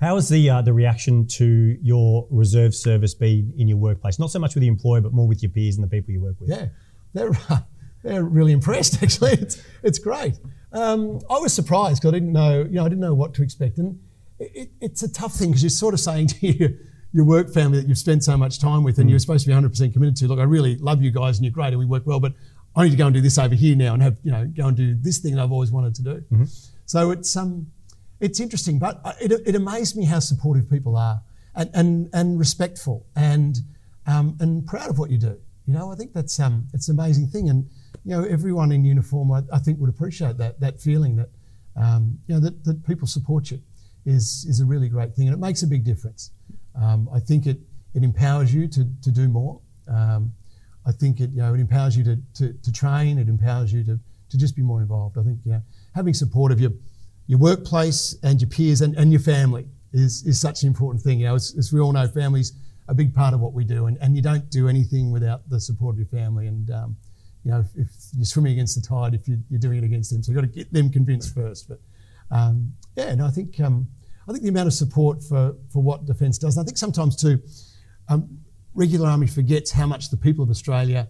How 0.00 0.16
has 0.16 0.28
the 0.28 0.48
uh, 0.48 0.62
the 0.62 0.72
reaction 0.72 1.26
to 1.28 1.78
your 1.82 2.26
reserve 2.30 2.74
service 2.74 3.14
been 3.14 3.52
in 3.56 3.68
your 3.68 3.78
workplace? 3.78 4.18
Not 4.18 4.30
so 4.30 4.38
much 4.38 4.54
with 4.54 4.62
the 4.62 4.68
employer, 4.68 5.00
but 5.00 5.12
more 5.12 5.28
with 5.28 5.42
your 5.42 5.50
peers 5.50 5.76
and 5.76 5.84
the 5.84 5.88
people 5.88 6.12
you 6.12 6.20
work 6.20 6.40
with. 6.40 6.50
Yeah, 6.50 6.66
they're 7.12 7.32
they're 8.02 8.24
really 8.24 8.52
impressed. 8.52 9.02
Actually, 9.02 9.32
it's 9.32 9.62
it's 9.82 9.98
great. 9.98 10.38
Um, 10.72 11.20
I 11.30 11.38
was 11.38 11.52
surprised 11.52 12.00
because 12.00 12.14
I 12.14 12.18
didn't 12.18 12.32
know 12.32 12.62
you 12.62 12.76
know 12.76 12.84
I 12.84 12.88
didn't 12.88 13.00
know 13.00 13.14
what 13.14 13.34
to 13.34 13.42
expect, 13.42 13.78
and 13.78 14.00
it, 14.38 14.70
it's 14.80 15.02
a 15.02 15.12
tough 15.12 15.34
thing 15.34 15.50
because 15.50 15.62
you're 15.62 15.70
sort 15.70 15.94
of 15.94 16.00
saying 16.00 16.26
to 16.28 16.46
your 16.46 16.70
your 17.12 17.24
work 17.24 17.52
family 17.52 17.78
that 17.78 17.88
you've 17.88 17.98
spent 17.98 18.24
so 18.24 18.36
much 18.36 18.58
time 18.58 18.82
with, 18.82 18.98
and 18.98 19.06
mm. 19.06 19.10
you're 19.10 19.18
supposed 19.18 19.44
to 19.44 19.48
be 19.48 19.52
100 19.52 19.68
percent 19.68 19.92
committed 19.92 20.16
to. 20.16 20.28
Look, 20.28 20.38
I 20.38 20.44
really 20.44 20.76
love 20.76 21.02
you 21.02 21.10
guys, 21.10 21.38
and 21.38 21.44
you're 21.44 21.52
great, 21.52 21.68
and 21.68 21.78
we 21.78 21.86
work 21.86 22.06
well, 22.06 22.20
but 22.20 22.32
I 22.74 22.84
need 22.84 22.90
to 22.90 22.96
go 22.96 23.06
and 23.06 23.14
do 23.14 23.20
this 23.20 23.38
over 23.38 23.54
here 23.54 23.76
now, 23.76 23.94
and 23.94 24.02
have 24.02 24.16
you 24.22 24.32
know 24.32 24.46
go 24.46 24.68
and 24.68 24.76
do 24.76 24.94
this 24.94 25.18
thing 25.18 25.34
that 25.34 25.42
I've 25.42 25.52
always 25.52 25.70
wanted 25.70 25.94
to 25.96 26.02
do. 26.02 26.14
Mm-hmm. 26.32 26.44
So 26.86 27.10
it's 27.10 27.36
um 27.36 27.68
it's 28.20 28.38
interesting, 28.38 28.78
but 28.78 29.00
it, 29.20 29.32
it 29.46 29.54
amazed 29.56 29.96
me 29.96 30.04
how 30.04 30.20
supportive 30.20 30.70
people 30.70 30.96
are, 30.96 31.22
and 31.54 31.70
and, 31.74 32.10
and 32.12 32.38
respectful, 32.38 33.06
and 33.16 33.58
um, 34.06 34.36
and 34.40 34.66
proud 34.66 34.90
of 34.90 34.98
what 34.98 35.10
you 35.10 35.18
do. 35.18 35.38
You 35.66 35.74
know, 35.74 35.92
I 35.92 35.96
think 35.96 36.12
that's 36.12 36.38
um 36.40 36.68
it's 36.72 36.88
an 36.88 36.98
amazing 36.98 37.28
thing, 37.28 37.50
and 37.50 37.68
you 38.04 38.16
know, 38.16 38.24
everyone 38.24 38.72
in 38.72 38.84
uniform, 38.84 39.32
I, 39.32 39.42
I 39.52 39.58
think, 39.58 39.78
would 39.80 39.90
appreciate 39.90 40.36
that 40.38 40.60
that 40.60 40.80
feeling 40.80 41.16
that 41.16 41.30
um, 41.76 42.18
you 42.26 42.34
know 42.34 42.40
that, 42.40 42.64
that 42.64 42.86
people 42.86 43.06
support 43.06 43.50
you 43.50 43.60
is 44.04 44.46
is 44.48 44.60
a 44.60 44.66
really 44.66 44.88
great 44.88 45.14
thing, 45.14 45.28
and 45.28 45.34
it 45.34 45.40
makes 45.40 45.62
a 45.62 45.66
big 45.66 45.84
difference. 45.84 46.30
Um, 46.80 47.08
I 47.14 47.20
think 47.20 47.46
it 47.46 47.58
it 47.94 48.02
empowers 48.02 48.54
you 48.54 48.68
to 48.68 48.86
to 49.02 49.10
do 49.10 49.28
more. 49.28 49.60
Um, 49.88 50.32
I 50.86 50.92
think 50.92 51.20
it 51.20 51.30
you 51.30 51.42
know 51.42 51.54
it 51.54 51.60
empowers 51.60 51.96
you 51.96 52.04
to, 52.04 52.18
to, 52.34 52.52
to 52.52 52.72
train. 52.72 53.18
It 53.18 53.28
empowers 53.28 53.72
you 53.72 53.84
to 53.84 53.98
to 54.30 54.38
just 54.38 54.56
be 54.56 54.62
more 54.62 54.80
involved. 54.80 55.18
I 55.18 55.22
think 55.22 55.40
you 55.44 55.52
know, 55.52 55.62
having 55.94 56.14
support 56.14 56.52
of 56.52 56.60
your 56.60 56.72
your 57.26 57.38
workplace 57.38 58.16
and 58.22 58.40
your 58.40 58.50
peers 58.50 58.80
and, 58.80 58.96
and 58.96 59.12
your 59.12 59.20
family 59.20 59.68
is 59.92 60.24
is 60.26 60.40
such 60.40 60.62
an 60.62 60.68
important 60.68 61.02
thing. 61.02 61.20
You 61.20 61.26
know, 61.26 61.34
as, 61.34 61.54
as 61.56 61.72
we 61.72 61.80
all 61.80 61.92
know, 61.92 62.08
families 62.08 62.52
a 62.88 62.94
big 62.94 63.14
part 63.14 63.32
of 63.32 63.40
what 63.40 63.52
we 63.52 63.64
do, 63.64 63.86
and, 63.86 63.96
and 64.00 64.16
you 64.16 64.22
don't 64.22 64.50
do 64.50 64.68
anything 64.68 65.12
without 65.12 65.48
the 65.48 65.60
support 65.60 65.94
of 65.94 65.98
your 65.98 66.08
family. 66.08 66.46
And 66.46 66.70
um, 66.70 66.96
you 67.44 67.50
know, 67.50 67.60
if, 67.60 67.66
if, 67.76 67.88
you're 68.14 68.24
swimming 68.24 68.52
against 68.52 68.80
the 68.80 68.86
tide, 68.86 69.14
if 69.14 69.26
you, 69.26 69.38
are 69.54 69.58
doing 69.58 69.78
it 69.78 69.84
against 69.84 70.12
them, 70.12 70.22
so 70.22 70.30
you've 70.30 70.40
got 70.40 70.46
to 70.48 70.54
get 70.54 70.72
them 70.72 70.90
convinced 70.90 71.34
first. 71.34 71.68
But 71.68 71.80
um, 72.30 72.72
yeah, 72.96 73.08
and 73.08 73.22
I 73.22 73.30
think 73.30 73.58
um, 73.60 73.88
I 74.28 74.32
think 74.32 74.42
the 74.44 74.48
amount 74.48 74.68
of 74.68 74.74
support 74.74 75.22
for 75.22 75.54
for 75.72 75.82
what 75.82 76.04
defence 76.04 76.38
does, 76.38 76.56
and 76.56 76.64
I 76.64 76.66
think 76.66 76.78
sometimes 76.78 77.16
too, 77.16 77.40
um, 78.08 78.38
regular 78.74 79.08
army 79.08 79.26
forgets 79.26 79.72
how 79.72 79.86
much 79.86 80.10
the 80.10 80.16
people 80.16 80.44
of 80.44 80.50
Australia 80.50 81.08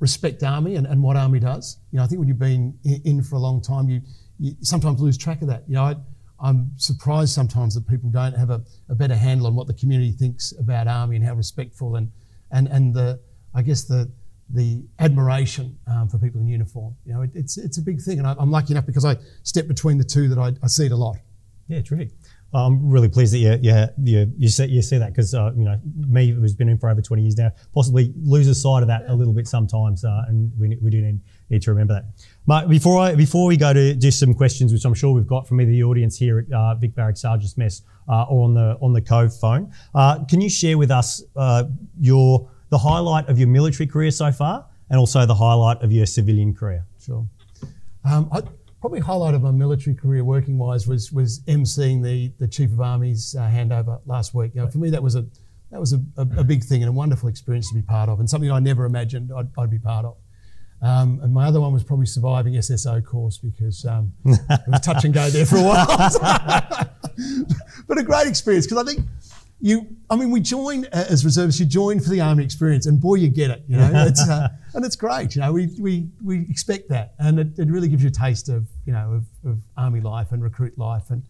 respect 0.00 0.42
army 0.42 0.76
and, 0.76 0.86
and 0.86 1.02
what 1.02 1.16
army 1.16 1.40
does. 1.40 1.78
You 1.90 1.98
know, 1.98 2.04
I 2.04 2.06
think 2.06 2.20
when 2.20 2.28
you've 2.28 2.38
been 2.38 2.78
in, 2.84 3.02
in 3.04 3.22
for 3.22 3.36
a 3.36 3.40
long 3.40 3.60
time, 3.60 3.88
you, 3.88 4.00
you 4.38 4.54
sometimes 4.60 5.00
lose 5.00 5.18
track 5.18 5.42
of 5.42 5.48
that. 5.48 5.64
You 5.66 5.74
know, 5.74 5.84
I, 5.84 5.96
I'm 6.40 6.70
surprised 6.76 7.32
sometimes 7.32 7.74
that 7.74 7.88
people 7.88 8.10
don't 8.10 8.34
have 8.34 8.50
a, 8.50 8.62
a, 8.88 8.94
better 8.94 9.16
handle 9.16 9.48
on 9.48 9.56
what 9.56 9.66
the 9.66 9.74
community 9.74 10.12
thinks 10.12 10.52
about 10.58 10.86
army 10.86 11.16
and 11.16 11.24
how 11.24 11.34
respectful 11.34 11.96
and 11.96 12.12
and 12.52 12.68
and 12.68 12.94
the 12.94 13.20
I 13.54 13.62
guess 13.62 13.84
the 13.84 14.10
the 14.50 14.82
admiration 14.98 15.78
um, 15.86 16.08
for 16.08 16.18
people 16.18 16.40
in 16.40 16.46
uniform. 16.46 16.94
You 17.04 17.14
know, 17.14 17.22
it, 17.22 17.30
it's 17.34 17.58
it's 17.58 17.78
a 17.78 17.82
big 17.82 18.00
thing, 18.00 18.18
and 18.18 18.26
I, 18.26 18.34
am 18.40 18.50
lucky 18.50 18.72
enough 18.72 18.86
because 18.86 19.04
I 19.04 19.16
step 19.42 19.68
between 19.68 19.98
the 19.98 20.04
two 20.04 20.28
that 20.28 20.38
I, 20.38 20.52
I 20.62 20.66
see 20.68 20.86
it 20.86 20.92
a 20.92 20.96
lot. 20.96 21.16
Yeah, 21.68 21.82
terrific. 21.82 22.10
I'm 22.54 22.88
really 22.88 23.10
pleased 23.10 23.34
that 23.34 23.38
you 23.38 23.58
you 23.60 23.86
you, 24.02 24.32
you 24.38 24.48
see 24.48 24.66
you 24.66 24.80
see 24.80 24.96
that 24.96 25.12
because 25.12 25.34
uh, 25.34 25.52
you 25.54 25.64
know 25.64 25.78
me 25.94 26.30
who's 26.30 26.54
been 26.54 26.70
in 26.70 26.78
for 26.78 26.88
over 26.88 27.02
20 27.02 27.22
years 27.22 27.36
now 27.36 27.52
possibly 27.74 28.14
loses 28.16 28.62
sight 28.62 28.80
of 28.80 28.88
that 28.88 29.02
a 29.08 29.14
little 29.14 29.34
bit 29.34 29.46
sometimes, 29.46 30.02
uh, 30.02 30.22
and 30.28 30.50
we, 30.58 30.78
we 30.80 30.90
do 30.90 31.02
need, 31.02 31.20
need 31.50 31.60
to 31.60 31.70
remember 31.70 31.92
that. 31.92 32.04
Mark, 32.46 32.66
before 32.68 33.00
I 33.00 33.14
before 33.14 33.46
we 33.46 33.58
go 33.58 33.74
to 33.74 33.94
just 33.94 34.18
some 34.18 34.32
questions, 34.32 34.72
which 34.72 34.86
I'm 34.86 34.94
sure 34.94 35.12
we've 35.12 35.26
got 35.26 35.46
from 35.46 35.60
either 35.60 35.70
the 35.70 35.82
audience 35.82 36.16
here 36.16 36.38
at 36.38 36.50
uh, 36.50 36.74
Vic 36.76 36.94
Barracks 36.94 37.20
Sergeant's 37.20 37.58
Mess 37.58 37.82
uh, 38.08 38.24
or 38.30 38.44
on 38.44 38.54
the 38.54 38.78
on 38.80 38.94
the 38.94 39.02
Cove 39.02 39.36
phone, 39.36 39.70
uh, 39.94 40.24
can 40.24 40.40
you 40.40 40.48
share 40.48 40.78
with 40.78 40.90
us 40.90 41.22
uh, 41.36 41.64
your 42.00 42.50
the 42.70 42.78
highlight 42.78 43.28
of 43.28 43.38
your 43.38 43.48
military 43.48 43.86
career 43.86 44.10
so 44.10 44.32
far, 44.32 44.66
and 44.90 44.98
also 44.98 45.26
the 45.26 45.34
highlight 45.34 45.82
of 45.82 45.92
your 45.92 46.06
civilian 46.06 46.54
career. 46.54 46.84
Sure. 46.98 47.26
Um, 48.04 48.28
I, 48.32 48.42
probably 48.80 49.00
highlight 49.00 49.34
of 49.34 49.42
my 49.42 49.50
military 49.50 49.94
career 49.94 50.24
working 50.24 50.58
wise 50.58 50.86
was 50.86 51.12
was 51.12 51.40
emceeing 51.40 52.02
the 52.02 52.32
the 52.38 52.48
chief 52.48 52.72
of 52.72 52.80
army's 52.80 53.34
uh, 53.36 53.42
handover 53.42 54.00
last 54.06 54.34
week. 54.34 54.52
You 54.54 54.62
know, 54.62 54.68
for 54.68 54.78
me 54.78 54.90
that 54.90 55.02
was 55.02 55.14
a 55.14 55.26
that 55.70 55.80
was 55.80 55.92
a, 55.92 56.02
a, 56.16 56.22
a, 56.38 56.44
big 56.44 56.64
thing 56.64 56.82
and 56.82 56.88
a 56.88 56.92
wonderful 56.92 57.28
experience 57.28 57.68
to 57.68 57.74
be 57.74 57.82
part 57.82 58.08
of, 58.08 58.20
and 58.20 58.30
something 58.30 58.50
I 58.50 58.58
never 58.58 58.86
imagined 58.86 59.30
I'd, 59.36 59.48
I'd 59.58 59.70
be 59.70 59.78
part 59.78 60.06
of. 60.06 60.16
Um, 60.80 61.18
and 61.22 61.34
my 61.34 61.46
other 61.46 61.60
one 61.60 61.72
was 61.72 61.82
probably 61.82 62.06
surviving 62.06 62.54
SSO 62.54 63.04
course 63.04 63.36
because 63.36 63.84
um, 63.84 64.12
it 64.24 64.60
was 64.68 64.80
touch 64.80 65.04
and 65.04 65.12
go 65.12 65.28
there 65.28 65.44
for 65.44 65.56
a 65.56 65.62
while. 65.62 65.86
but 67.88 67.98
a 67.98 68.04
great 68.04 68.28
experience 68.28 68.66
because 68.66 68.78
I 68.78 68.86
think 68.86 69.04
you, 69.60 69.86
I 70.08 70.16
mean, 70.16 70.30
we 70.30 70.40
join 70.40 70.86
uh, 70.86 71.06
as 71.08 71.24
reservists. 71.24 71.60
You 71.60 71.66
join 71.66 72.00
for 72.00 72.10
the 72.10 72.20
army 72.20 72.44
experience, 72.44 72.86
and 72.86 73.00
boy, 73.00 73.16
you 73.16 73.28
get 73.28 73.50
it. 73.50 73.64
You 73.66 73.76
know, 73.76 73.90
it's, 74.06 74.26
uh, 74.28 74.48
and 74.74 74.84
it's 74.84 74.96
great. 74.96 75.34
You 75.34 75.42
know, 75.42 75.52
we, 75.52 75.68
we, 75.80 76.08
we 76.22 76.46
expect 76.48 76.88
that, 76.90 77.14
and 77.18 77.40
it, 77.40 77.58
it 77.58 77.68
really 77.68 77.88
gives 77.88 78.02
you 78.02 78.08
a 78.08 78.12
taste 78.12 78.48
of 78.48 78.66
you 78.86 78.92
know 78.92 79.14
of, 79.44 79.50
of 79.50 79.58
army 79.76 80.00
life 80.00 80.32
and 80.32 80.42
recruit 80.42 80.78
life, 80.78 81.10
and 81.10 81.22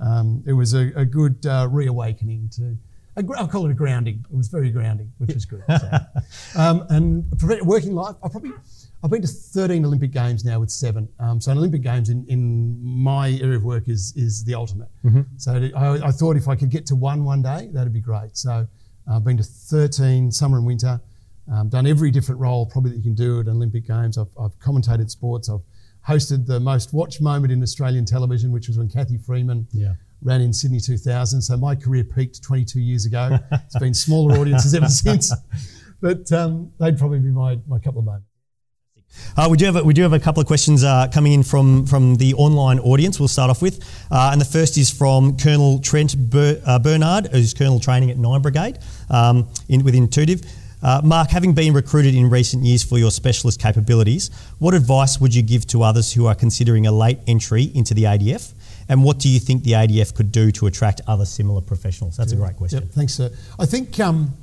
um, 0.00 0.42
it 0.46 0.54
was 0.54 0.74
a, 0.74 0.92
a 0.96 1.04
good 1.04 1.44
uh, 1.46 1.68
reawakening 1.70 2.48
to 2.56 2.76
I'll 3.16 3.48
call 3.48 3.66
it 3.66 3.70
a 3.70 3.74
grounding. 3.74 4.24
It 4.30 4.36
was 4.36 4.48
very 4.48 4.70
grounding, 4.70 5.12
which 5.18 5.34
was 5.34 5.44
good. 5.44 5.62
So. 5.68 6.00
um, 6.56 6.84
and 6.90 7.24
working 7.62 7.94
life, 7.94 8.16
I 8.22 8.28
probably 8.28 8.52
I've 9.04 9.10
been 9.10 9.20
to 9.20 9.28
13 9.28 9.84
Olympic 9.84 10.12
Games 10.12 10.46
now 10.46 10.58
with 10.60 10.70
seven. 10.70 11.06
Um, 11.20 11.38
so 11.38 11.52
an 11.52 11.58
Olympic 11.58 11.82
Games 11.82 12.08
in, 12.08 12.24
in 12.26 12.82
my 12.82 13.38
area 13.42 13.58
of 13.58 13.62
work 13.64 13.86
is 13.88 14.14
is 14.16 14.42
the 14.44 14.54
ultimate. 14.54 14.88
So 15.36 15.68
I, 15.76 16.08
I 16.08 16.10
thought 16.10 16.36
if 16.38 16.48
I 16.48 16.56
could 16.56 16.70
get 16.70 16.86
to 16.86 16.94
one 16.96 17.22
one 17.22 17.42
day, 17.42 17.68
that'd 17.74 17.92
be 17.92 18.00
great. 18.00 18.34
So 18.36 18.66
I've 19.10 19.22
been 19.22 19.36
to 19.36 19.42
13 19.42 20.32
summer 20.32 20.56
and 20.56 20.66
winter. 20.66 20.98
Um, 21.52 21.68
done 21.68 21.86
every 21.86 22.10
different 22.10 22.40
role 22.40 22.64
probably 22.64 22.92
that 22.92 22.96
you 22.96 23.02
can 23.02 23.14
do 23.14 23.40
at 23.40 23.46
an 23.46 23.56
Olympic 23.56 23.86
Games. 23.86 24.16
I've, 24.16 24.28
I've 24.40 24.58
commentated 24.58 25.10
sports. 25.10 25.50
I've 25.50 25.60
hosted 26.08 26.46
the 26.46 26.58
most 26.58 26.94
watched 26.94 27.20
moment 27.20 27.52
in 27.52 27.62
Australian 27.62 28.06
television, 28.06 28.50
which 28.52 28.68
was 28.68 28.78
when 28.78 28.88
Cathy 28.88 29.18
Freeman 29.18 29.66
Yeah. 29.72 29.92
ran 30.22 30.40
in 30.40 30.54
Sydney 30.54 30.80
2000. 30.80 31.42
So 31.42 31.58
my 31.58 31.74
career 31.74 32.04
peaked 32.04 32.42
22 32.42 32.80
years 32.80 33.04
ago. 33.04 33.38
It's 33.52 33.78
been 33.78 33.92
smaller 33.92 34.38
audiences 34.38 34.74
ever 34.74 34.88
since. 35.04 35.30
But 36.00 36.32
um, 36.32 36.72
they'd 36.80 36.96
probably 36.96 37.18
be 37.18 37.28
my, 37.28 37.58
my 37.68 37.78
couple 37.78 37.98
of 37.98 38.06
moments. 38.06 38.28
Uh, 39.36 39.48
we 39.50 39.56
do 39.56 39.64
have 39.64 39.76
a, 39.76 39.84
we 39.84 39.94
do 39.94 40.02
have 40.02 40.12
a 40.12 40.20
couple 40.20 40.40
of 40.40 40.46
questions 40.46 40.84
uh, 40.84 41.08
coming 41.12 41.32
in 41.32 41.42
from 41.42 41.86
from 41.86 42.16
the 42.16 42.34
online 42.34 42.78
audience. 42.80 43.18
We'll 43.18 43.28
start 43.28 43.50
off 43.50 43.62
with, 43.62 43.84
uh, 44.10 44.30
and 44.32 44.40
the 44.40 44.44
first 44.44 44.78
is 44.78 44.90
from 44.90 45.36
Colonel 45.36 45.80
Trent 45.80 46.30
Ber, 46.30 46.60
uh, 46.66 46.78
Bernard, 46.78 47.26
who's 47.28 47.54
Colonel 47.54 47.80
training 47.80 48.10
at 48.10 48.18
Nine 48.18 48.42
Brigade 48.42 48.78
um, 49.10 49.48
in, 49.68 49.84
with 49.84 49.94
Intuitive. 49.94 50.42
Uh, 50.82 51.00
Mark, 51.02 51.30
having 51.30 51.54
been 51.54 51.72
recruited 51.72 52.14
in 52.14 52.28
recent 52.28 52.62
years 52.62 52.82
for 52.82 52.98
your 52.98 53.10
specialist 53.10 53.58
capabilities, 53.58 54.30
what 54.58 54.74
advice 54.74 55.18
would 55.18 55.34
you 55.34 55.42
give 55.42 55.66
to 55.66 55.82
others 55.82 56.12
who 56.12 56.26
are 56.26 56.34
considering 56.34 56.86
a 56.86 56.92
late 56.92 57.18
entry 57.26 57.70
into 57.74 57.94
the 57.94 58.02
ADF? 58.02 58.52
And 58.90 59.02
what 59.02 59.18
do 59.18 59.30
you 59.30 59.40
think 59.40 59.64
the 59.64 59.72
ADF 59.72 60.14
could 60.14 60.30
do 60.30 60.52
to 60.52 60.66
attract 60.66 61.00
other 61.06 61.24
similar 61.24 61.62
professionals? 61.62 62.18
That's 62.18 62.32
a 62.32 62.36
great 62.36 62.56
question. 62.56 62.82
Yep, 62.82 62.90
thanks, 62.90 63.14
sir. 63.14 63.30
I 63.58 63.64
think, 63.64 63.98
um, 63.98 64.34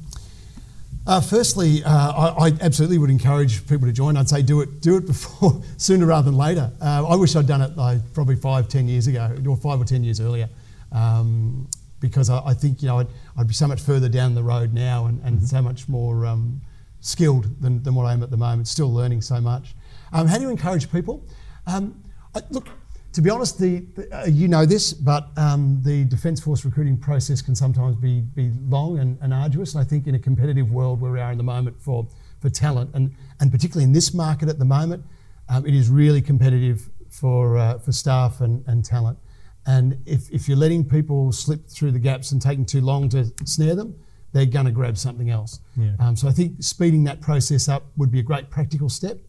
uh, 1.08 1.20
firstly, 1.20 1.84
uh, 1.84 1.90
I, 1.90 2.48
I 2.48 2.54
absolutely 2.62 2.98
would 3.00 3.10
encourage 3.10 3.68
people 3.68 3.88
to 3.88 3.94
join. 3.94 4.18
I'd 4.18 4.30
say 4.30 4.42
do 4.42 4.62
it, 4.62 4.82
do 4.82 4.98
it 4.98 5.08
before, 5.08 5.62
sooner 5.78 6.06
rather 6.06 6.26
than 6.26 6.38
later. 6.38 6.72
Uh, 6.80 7.08
I 7.08 7.16
wish 7.16 7.36
I'd 7.36 7.48
done 7.48 7.62
it 7.62 7.76
like, 7.76 8.14
probably 8.14 8.36
five, 8.36 8.68
ten 8.68 8.88
years 8.88 9.08
ago, 9.08 9.36
or 9.48 9.58
five 9.58 9.82
or 9.82 9.86
ten 9.86 10.04
years 10.04 10.20
earlier, 10.20 10.50
um, 10.92 11.68
because 12.00 12.30
I, 12.30 12.40
I 12.46 12.54
think 12.54 12.82
you 12.82 12.88
know 12.88 13.00
I'd, 13.00 13.08
I'd 13.38 13.48
be 13.48 13.54
so 13.54 13.68
much 13.68 13.82
further 13.82 14.10
down 14.10 14.36
the 14.36 14.44
road 14.44 14.74
now 14.74 15.08
and, 15.08 15.22
and 15.24 15.42
so 15.48 15.62
much 15.62 15.90
more 15.90 16.26
um, 16.26 16.62
skilled 17.00 17.62
than, 17.62 17.82
than 17.82 17.96
what 17.96 18.06
I 18.06 18.14
am 18.14 18.22
at 18.22 18.30
the 18.30 18.38
moment. 18.38 18.68
Still 18.68 18.94
learning 18.94 19.22
so 19.22 19.42
much. 19.42 19.74
Um, 20.14 20.28
how 20.28 20.38
do 20.38 20.44
you 20.44 20.50
encourage 20.50 20.92
people? 20.92 21.26
Um, 21.66 22.04
I, 22.36 22.42
look, 22.52 22.68
to 23.14 23.22
be 23.22 23.30
honest, 23.30 23.60
the, 23.60 23.86
uh, 24.12 24.26
you 24.26 24.48
know 24.48 24.66
this, 24.66 24.94
but 24.94 25.30
um, 25.38 25.82
the 25.84 26.06
Defence 26.06 26.40
Force 26.40 26.64
recruiting 26.64 26.98
process 26.98 27.42
can 27.42 27.56
sometimes 27.56 27.96
be 27.96 28.22
be 28.22 28.52
long 28.70 29.00
and, 29.00 29.18
and 29.22 29.34
arduous. 29.34 29.76
And 29.76 29.82
I 29.82 29.88
think 29.88 30.08
in 30.08 30.16
a 30.16 30.20
competitive 30.20 30.72
world 30.72 31.02
where 31.02 31.12
we 31.12 31.20
are 31.20 31.32
in 31.32 31.38
the 31.38 31.44
moment 31.44 31.82
for 31.82 32.08
for 32.40 32.50
talent, 32.50 32.92
and 32.94 33.14
and 33.40 33.52
particularly 33.52 33.84
in 33.84 33.92
this 33.92 34.14
market 34.14 34.50
at 34.50 34.60
the 34.60 34.66
moment, 34.66 35.04
um, 35.50 35.66
it 35.66 35.74
is 35.74 35.90
really 35.90 36.22
competitive 36.22 36.90
for 37.10 37.58
uh, 37.58 37.80
for 37.80 37.92
staff 37.92 38.42
and, 38.42 38.64
and 38.68 38.86
talent. 38.86 39.18
And 39.66 40.00
if, 40.06 40.30
if 40.32 40.48
you're 40.48 40.58
letting 40.58 40.84
people 40.84 41.32
slip 41.32 41.68
through 41.68 41.92
the 41.92 42.00
gaps 42.00 42.32
and 42.32 42.42
taking 42.42 42.66
too 42.66 42.82
long 42.82 43.10
to 43.10 43.32
snare 43.46 43.76
them, 43.76 43.96
they're 44.34 44.46
going 44.46 44.66
to 44.66 44.72
grab 44.72 44.98
something 44.98 45.30
else. 45.30 45.60
Yeah. 45.78 45.92
Um, 46.00 46.16
so 46.16 46.28
I 46.28 46.32
think 46.32 46.64
speeding 46.64 47.04
that 47.04 47.22
process 47.22 47.70
up 47.70 47.84
would 47.96 48.12
be 48.12 48.20
a 48.20 48.24
great 48.24 48.50
practical 48.50 48.90
step. 48.90 49.20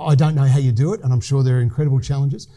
I 0.00 0.14
don't 0.14 0.34
know 0.34 0.44
how 0.44 0.58
you 0.58 0.72
do 0.72 0.94
it, 0.94 1.02
and 1.02 1.12
I'm 1.12 1.20
sure 1.20 1.42
there 1.42 1.58
are 1.58 1.60
incredible 1.60 2.00
challenges. 2.00 2.48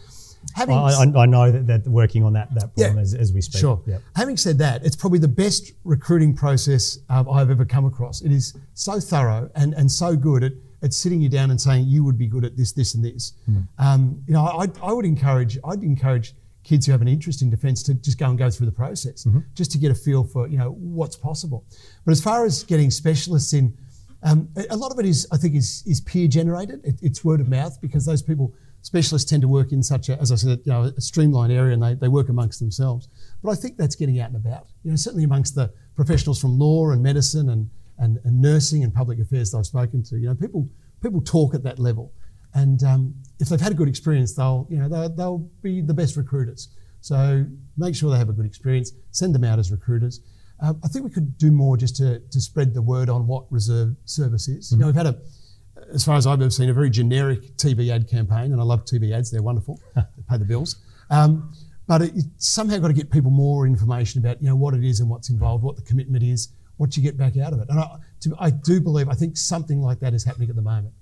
Having 0.53 0.75
I, 0.75 0.89
I, 1.15 1.23
I 1.23 1.25
know 1.25 1.51
that 1.51 1.65
they're 1.83 1.91
working 1.91 2.23
on 2.23 2.33
that 2.33 2.53
that 2.55 2.73
problem 2.75 2.95
Yeah. 2.97 3.01
as, 3.01 3.13
as 3.13 3.33
we 3.33 3.41
speak. 3.41 3.59
Sure. 3.61 3.81
Yep. 3.85 4.01
Having 4.15 4.37
said 4.37 4.57
that, 4.59 4.85
it's 4.85 4.95
probably 4.95 5.19
the 5.19 5.27
best 5.27 5.71
recruiting 5.83 6.35
process 6.35 6.99
um, 7.09 7.29
I've 7.29 7.49
ever 7.49 7.65
come 7.65 7.85
across. 7.85 8.21
It 8.21 8.31
is 8.31 8.53
so 8.73 8.99
thorough 8.99 9.49
and, 9.55 9.73
and 9.73 9.91
so 9.91 10.15
good 10.15 10.43
at, 10.43 10.53
at 10.81 10.93
sitting 10.93 11.21
you 11.21 11.29
down 11.29 11.51
and 11.51 11.59
saying 11.59 11.85
you 11.87 12.03
would 12.03 12.17
be 12.17 12.27
good 12.27 12.45
at 12.45 12.55
this, 12.55 12.71
this, 12.71 12.93
and 12.95 13.03
this. 13.03 13.33
Hmm. 13.45 13.59
Um, 13.79 14.23
you 14.27 14.33
know, 14.33 14.45
I, 14.45 14.67
I 14.81 14.93
would 14.93 15.05
encourage 15.05 15.57
I'd 15.65 15.83
encourage 15.83 16.33
kids 16.63 16.85
who 16.85 16.91
have 16.91 17.01
an 17.01 17.07
interest 17.07 17.41
in 17.43 17.49
defence 17.49 17.83
to 17.83 17.93
just 17.93 18.17
go 18.17 18.27
and 18.27 18.37
go 18.39 18.49
through 18.49 18.65
the 18.65 18.71
process, 18.71 19.23
Mm-hmm. 19.25 19.39
just 19.55 19.71
to 19.71 19.77
get 19.77 19.91
a 19.91 19.95
feel 19.95 20.23
for 20.23 20.47
you 20.47 20.57
know 20.57 20.71
what's 20.71 21.15
possible. 21.17 21.63
But 22.05 22.11
as 22.13 22.21
far 22.21 22.45
as 22.45 22.63
getting 22.63 22.89
specialists 22.91 23.53
in, 23.53 23.77
um, 24.23 24.49
a 24.55 24.65
a 24.71 24.77
lot 24.77 24.91
of 24.91 24.99
it 24.99 25.05
is 25.05 25.27
I 25.31 25.37
think 25.37 25.55
is 25.55 25.83
is 25.85 26.01
peer 26.01 26.27
generated. 26.27 26.81
It, 26.83 26.95
it's 27.01 27.23
word 27.25 27.41
of 27.41 27.49
mouth 27.49 27.79
because 27.81 28.05
those 28.05 28.21
people 28.23 28.53
specialists 28.85 29.27
tend 29.27 29.41
to 29.41 29.47
work 29.47 29.71
in 29.71 29.81
such 29.81 30.09
a, 30.09 30.21
as 30.21 30.31
I 30.31 30.35
said, 30.35 30.59
you 30.63 30.71
know, 30.71 30.83
a 30.83 31.01
streamlined 31.01 31.51
area 31.51 31.73
and 31.73 31.81
they, 31.81 31.95
they 31.95 32.07
work 32.07 32.29
amongst 32.29 32.59
themselves. 32.59 33.09
But 33.41 33.49
I 33.49 33.55
think 33.55 33.77
that's 33.77 33.95
getting 33.95 34.19
out 34.19 34.29
and 34.29 34.35
about. 34.35 34.67
You 34.83 34.91
know, 34.91 34.95
certainly 34.95 35.23
amongst 35.23 35.55
the 35.55 35.73
professionals 35.95 36.39
from 36.39 36.59
law 36.59 36.91
and 36.91 37.01
medicine 37.01 37.49
and, 37.49 37.67
and, 37.97 38.19
and 38.23 38.39
nursing 38.39 38.83
and 38.83 38.93
public 38.93 39.19
affairs 39.19 39.49
that 39.51 39.57
I've 39.57 39.65
spoken 39.65 40.03
to, 40.03 40.19
you 40.19 40.27
know, 40.27 40.35
people 40.35 40.69
people 41.01 41.19
talk 41.19 41.55
at 41.55 41.63
that 41.63 41.79
level. 41.79 42.13
And 42.53 42.83
um, 42.83 43.15
if 43.39 43.49
they've 43.49 43.59
had 43.59 43.71
a 43.71 43.75
good 43.75 43.89
experience, 43.89 44.35
they'll, 44.35 44.67
you 44.69 44.77
know, 44.77 44.87
they'll, 44.87 45.09
they'll 45.09 45.49
be 45.63 45.81
the 45.81 45.93
best 45.93 46.15
recruiters. 46.15 46.69
So 47.01 47.43
make 47.77 47.95
sure 47.95 48.11
they 48.11 48.19
have 48.19 48.29
a 48.29 48.33
good 48.33 48.45
experience, 48.45 48.91
send 49.09 49.33
them 49.33 49.43
out 49.43 49.57
as 49.57 49.71
recruiters. 49.71 50.21
Um, 50.61 50.79
I 50.83 50.89
think 50.89 51.05
we 51.05 51.11
could 51.11 51.39
do 51.39 51.51
more 51.51 51.75
just 51.75 51.95
to, 51.97 52.19
to 52.19 52.39
spread 52.39 52.75
the 52.75 52.83
word 52.83 53.09
on 53.09 53.25
what 53.25 53.51
reserve 53.51 53.95
service 54.05 54.47
is. 54.47 54.71
You 54.71 54.77
know, 54.77 54.85
we've 54.85 54.95
had 54.95 55.07
a, 55.07 55.17
as 55.93 56.03
far 56.03 56.15
as 56.15 56.27
I've 56.27 56.41
ever 56.41 56.49
seen, 56.49 56.69
a 56.69 56.73
very 56.73 56.89
generic 56.89 57.57
TV 57.57 57.89
ad 57.89 58.09
campaign, 58.09 58.51
and 58.51 58.59
I 58.59 58.63
love 58.63 58.85
TV 58.85 59.13
ads; 59.13 59.31
they're 59.31 59.43
wonderful, 59.43 59.79
they 59.95 60.03
pay 60.29 60.37
the 60.37 60.45
bills. 60.45 60.77
Um, 61.09 61.51
but 61.87 62.01
it, 62.01 62.11
it's 62.15 62.47
somehow 62.49 62.77
got 62.77 62.87
to 62.87 62.93
get 62.93 63.11
people 63.11 63.31
more 63.31 63.67
information 63.67 64.19
about 64.19 64.41
you 64.41 64.49
know 64.49 64.55
what 64.55 64.73
it 64.73 64.83
is 64.83 64.99
and 64.99 65.09
what's 65.09 65.29
involved, 65.29 65.63
what 65.63 65.75
the 65.75 65.83
commitment 65.83 66.23
is, 66.23 66.49
what 66.77 66.97
you 66.97 67.03
get 67.03 67.17
back 67.17 67.37
out 67.37 67.53
of 67.53 67.59
it. 67.59 67.67
And 67.69 67.79
I, 67.79 67.97
to, 68.21 68.35
I 68.39 68.49
do 68.49 68.81
believe, 68.81 69.07
I 69.09 69.13
think 69.13 69.37
something 69.37 69.81
like 69.81 69.99
that 69.99 70.13
is 70.13 70.23
happening 70.23 70.49
at 70.49 70.55
the 70.55 70.61
moment. 70.61 70.93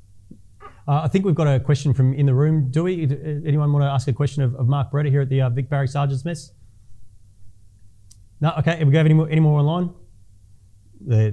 Uh, 0.86 1.02
I 1.04 1.08
think 1.08 1.24
we've 1.26 1.36
got 1.36 1.48
a 1.48 1.60
question 1.62 1.93
from 1.93 2.13
in 2.13 2.26
the 2.26 2.34
room. 2.34 2.69
Do 2.69 2.84
we? 2.84 3.06
uh, 3.06 3.48
Anyone 3.48 3.72
want 3.72 3.84
to 3.84 3.89
ask 3.89 4.08
a 4.08 4.13
question 4.13 4.43
of, 4.43 4.54
of 4.56 4.67
Mark 4.67 4.91
Beretta 4.91 5.10
here 5.10 5.22
at 5.22 5.30
the 5.30 5.41
uh, 5.41 5.50
Vic 5.50 5.69
Barry 5.69 5.88
Sergeant's 5.88 6.26
Mess? 6.26 6.52
No. 8.41 8.54
Okay. 8.60 8.76
Have 8.78 8.88
we 8.88 8.93
got 8.93 9.06
any 9.06 9.13
more, 9.13 9.30
any 9.30 9.39
more 9.39 9.60
online? 9.60 9.93
Uh, 11.10 11.32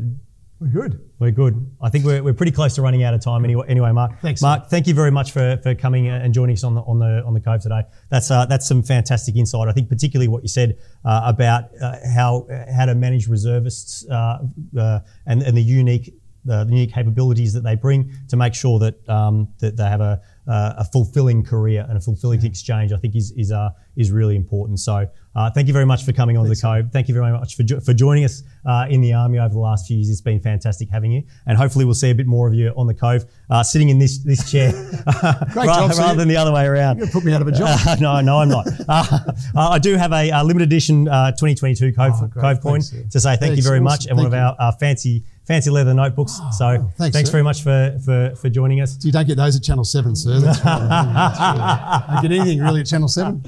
We're 0.61 0.69
good. 0.69 1.01
we're 1.19 1.31
good. 1.31 1.75
I 1.81 1.89
think 1.89 2.05
we're, 2.05 2.23
we're 2.23 2.35
pretty 2.35 2.53
close 2.53 2.75
to 2.75 2.83
running 2.83 3.03
out 3.03 3.15
of 3.15 3.23
time 3.23 3.45
anyway. 3.45 3.65
Anyway, 3.67 3.93
Mark. 3.93 4.21
Thanks, 4.21 4.43
Mark. 4.43 4.69
Thank 4.69 4.87
you 4.87 4.93
very 4.93 5.11
much 5.11 5.33
for, 5.33 5.59
for 5.63 5.75
coming 5.75 6.09
and 6.09 6.35
joining 6.35 6.53
us 6.53 6.65
on 6.65 6.75
the 6.75 6.83
on 6.83 6.99
the 6.99 7.25
on 7.25 7.33
the 7.33 7.41
cove 7.41 7.63
today. 7.63 7.83
That's 8.11 8.31
uh, 8.31 8.45
that's 8.45 8.69
some 8.69 8.83
fantastic 8.83 9.37
insight. 9.37 9.69
I 9.69 9.73
think 9.73 9.89
particularly 9.89 10.29
what 10.29 10.43
you 10.43 10.49
said 10.49 10.77
uh, 11.03 11.23
about 11.25 11.71
uh, 11.81 11.97
how 12.15 12.47
how 12.77 12.85
to 12.85 12.95
manage 12.95 13.27
reservists 13.27 14.07
uh, 14.11 14.41
uh, 14.79 15.01
and 15.25 15.43
and 15.43 15.57
the 15.57 15.63
unique 15.63 16.15
the, 16.45 16.65
the 16.65 16.73
unique 16.73 16.93
capabilities 16.93 17.55
that 17.55 17.63
they 17.63 17.75
bring 17.75 18.13
to 18.29 18.37
make 18.37 18.55
sure 18.55 18.79
that 18.81 19.09
um, 19.09 19.49
that 19.61 19.79
they 19.79 19.85
have 19.85 20.03
a 20.03 20.21
uh, 20.51 20.75
a 20.79 20.85
fulfilling 20.85 21.45
career 21.45 21.87
and 21.89 21.97
a 21.97 22.01
fulfilling 22.01 22.45
exchange. 22.45 22.93
I 22.93 22.97
think 22.97 23.15
is 23.15 23.31
is 23.37 23.53
uh, 23.53 23.71
is 23.97 24.11
really 24.11 24.35
important. 24.37 24.81
So 24.81 25.07
uh, 25.37 25.51
thank 25.51 25.69
you 25.69 25.73
very 25.73 25.87
much 25.87 26.05
for 26.05 26.13
coming 26.13 26.37
on 26.37 26.49
the 26.49 26.57
cove. 26.57 26.91
Thank 26.93 27.07
you 27.09 27.15
very 27.15 27.31
much 27.31 27.55
for 27.55 27.63
jo- 27.63 27.79
for 27.81 27.95
joining 27.95 28.25
us 28.25 28.43
uh, 28.67 28.87
in 28.91 29.01
the 29.01 29.13
army 29.13 29.39
over 29.39 29.55
the 29.55 29.61
last 29.61 29.87
few 29.87 29.97
years. 29.97 30.11
It's 30.11 30.21
been 30.21 30.41
fantastic 30.41 30.89
having 30.91 31.13
you, 31.13 31.23
and 31.47 31.57
hopefully 31.57 31.85
we'll 31.85 31.95
see 31.95 32.11
a 32.11 32.15
bit 32.15 32.27
more 32.27 32.49
of 32.49 32.55
you 32.55 32.73
on 32.77 32.89
the 32.89 32.95
cove, 32.95 33.25
uh, 33.49 33.63
sitting 33.63 33.91
in 33.91 33.99
this 34.01 34.19
this 34.19 34.51
chair 34.51 34.73
rather, 35.55 35.65
job, 35.65 35.91
rather 35.99 36.17
than 36.17 36.27
the 36.29 36.37
other 36.37 36.53
way 36.53 36.67
around. 36.67 36.99
You're 36.99 37.07
put 37.07 37.25
me 37.25 37.33
out 37.33 37.43
of 37.43 37.49
a 37.49 37.53
job. 37.53 37.79
No, 38.01 38.21
no, 38.21 38.39
I'm 38.39 38.49
not. 38.49 38.67
Uh, 38.89 39.21
I 39.57 39.79
do 39.79 39.97
have 39.97 40.13
a, 40.13 40.31
limited 40.43 40.67
edition 40.69 41.07
uh, 41.09 41.33
2022 41.33 41.93
Cove, 41.93 42.13
Oh. 42.15 42.29
Cove 42.29 42.61
coin 42.61 42.81
Thanks, 42.81 42.93
yeah. 42.93 43.03
to 43.11 43.21
say 43.21 43.37
thank 43.37 43.57
you 43.57 43.63
very 43.63 43.81
much, 43.81 44.07
and 44.07 44.17
one 44.17 44.27
of 44.27 44.33
Thank 44.33 44.59
our 44.59 44.69
uh, 44.69 44.73
fancy 44.73 45.25
fancy 45.51 45.69
leather 45.69 45.93
notebooks. 45.93 46.41
so 46.57 46.67
oh, 46.69 46.93
thanks, 46.97 47.13
thanks 47.13 47.29
very 47.29 47.43
much 47.43 47.65
for, 47.65 47.99
for, 48.05 48.33
for 48.37 48.49
joining 48.49 48.81
us. 48.81 49.05
You 49.05 49.11
don't 49.11 49.27
get 49.27 49.37
those 49.37 49.57
at 49.57 49.65
Channel 49.65 49.83
7, 49.83 50.15
sir. 50.15 50.39
That's 50.39 50.65
right. 50.65 50.79
That's 50.89 51.41
right. 51.41 52.05
Don't 52.09 52.23
get 52.23 52.31
anything 52.31 52.61
really 52.61 52.83
at 52.83 52.87
Channel 52.87 53.09
7. 53.09 53.43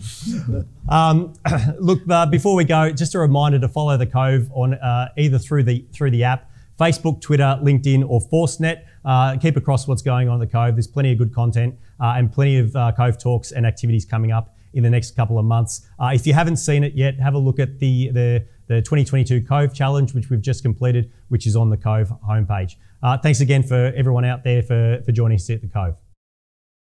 Um, 0.88 1.32
look, 1.78 2.00
uh, 2.10 2.26
before 2.26 2.56
we 2.56 2.64
go, 2.64 2.90
just 2.90 3.14
a 3.14 3.20
reminder 3.20 3.60
to 3.60 3.68
follow 3.68 3.96
the 3.96 4.06
Cove 4.08 4.50
on 4.52 4.74
uh, 4.74 5.10
either 5.16 5.38
through 5.38 5.62
the 5.62 5.86
through 5.92 6.10
the 6.10 6.24
app, 6.24 6.50
Facebook, 6.76 7.20
Twitter, 7.20 7.56
LinkedIn, 7.62 8.04
or 8.08 8.20
ForceNet. 8.20 8.82
Uh, 9.04 9.36
keep 9.36 9.56
across 9.56 9.86
what's 9.86 10.02
going 10.02 10.28
on 10.28 10.42
at 10.42 10.50
the 10.50 10.52
Cove. 10.52 10.74
There's 10.74 10.88
plenty 10.88 11.12
of 11.12 11.18
good 11.18 11.32
content 11.32 11.76
uh, 12.00 12.14
and 12.16 12.32
plenty 12.32 12.58
of 12.58 12.74
uh, 12.74 12.90
Cove 12.96 13.16
talks 13.16 13.52
and 13.52 13.64
activities 13.64 14.04
coming 14.04 14.32
up 14.32 14.56
in 14.74 14.82
the 14.82 14.90
next 14.90 15.16
couple 15.16 15.38
of 15.38 15.44
months. 15.44 15.86
Uh, 15.98 16.10
if 16.14 16.26
you 16.26 16.34
haven't 16.34 16.56
seen 16.56 16.84
it 16.84 16.94
yet, 16.94 17.18
have 17.20 17.34
a 17.34 17.38
look 17.38 17.58
at 17.58 17.78
the 17.78 18.10
the 18.10 18.46
the 18.68 18.80
2022 18.80 19.42
Cove 19.42 19.74
Challenge, 19.74 20.14
which 20.14 20.30
we've 20.30 20.40
just 20.40 20.62
completed, 20.62 21.12
which 21.28 21.46
is 21.46 21.56
on 21.56 21.70
the 21.70 21.76
Cove 21.76 22.12
homepage. 22.26 22.76
Uh, 23.02 23.18
thanks 23.18 23.40
again 23.40 23.62
for 23.62 23.92
everyone 23.96 24.24
out 24.24 24.44
there 24.44 24.62
for, 24.62 25.02
for 25.04 25.12
joining 25.12 25.34
us 25.34 25.50
at 25.50 25.60
the 25.60 25.68
Cove. 25.68 25.96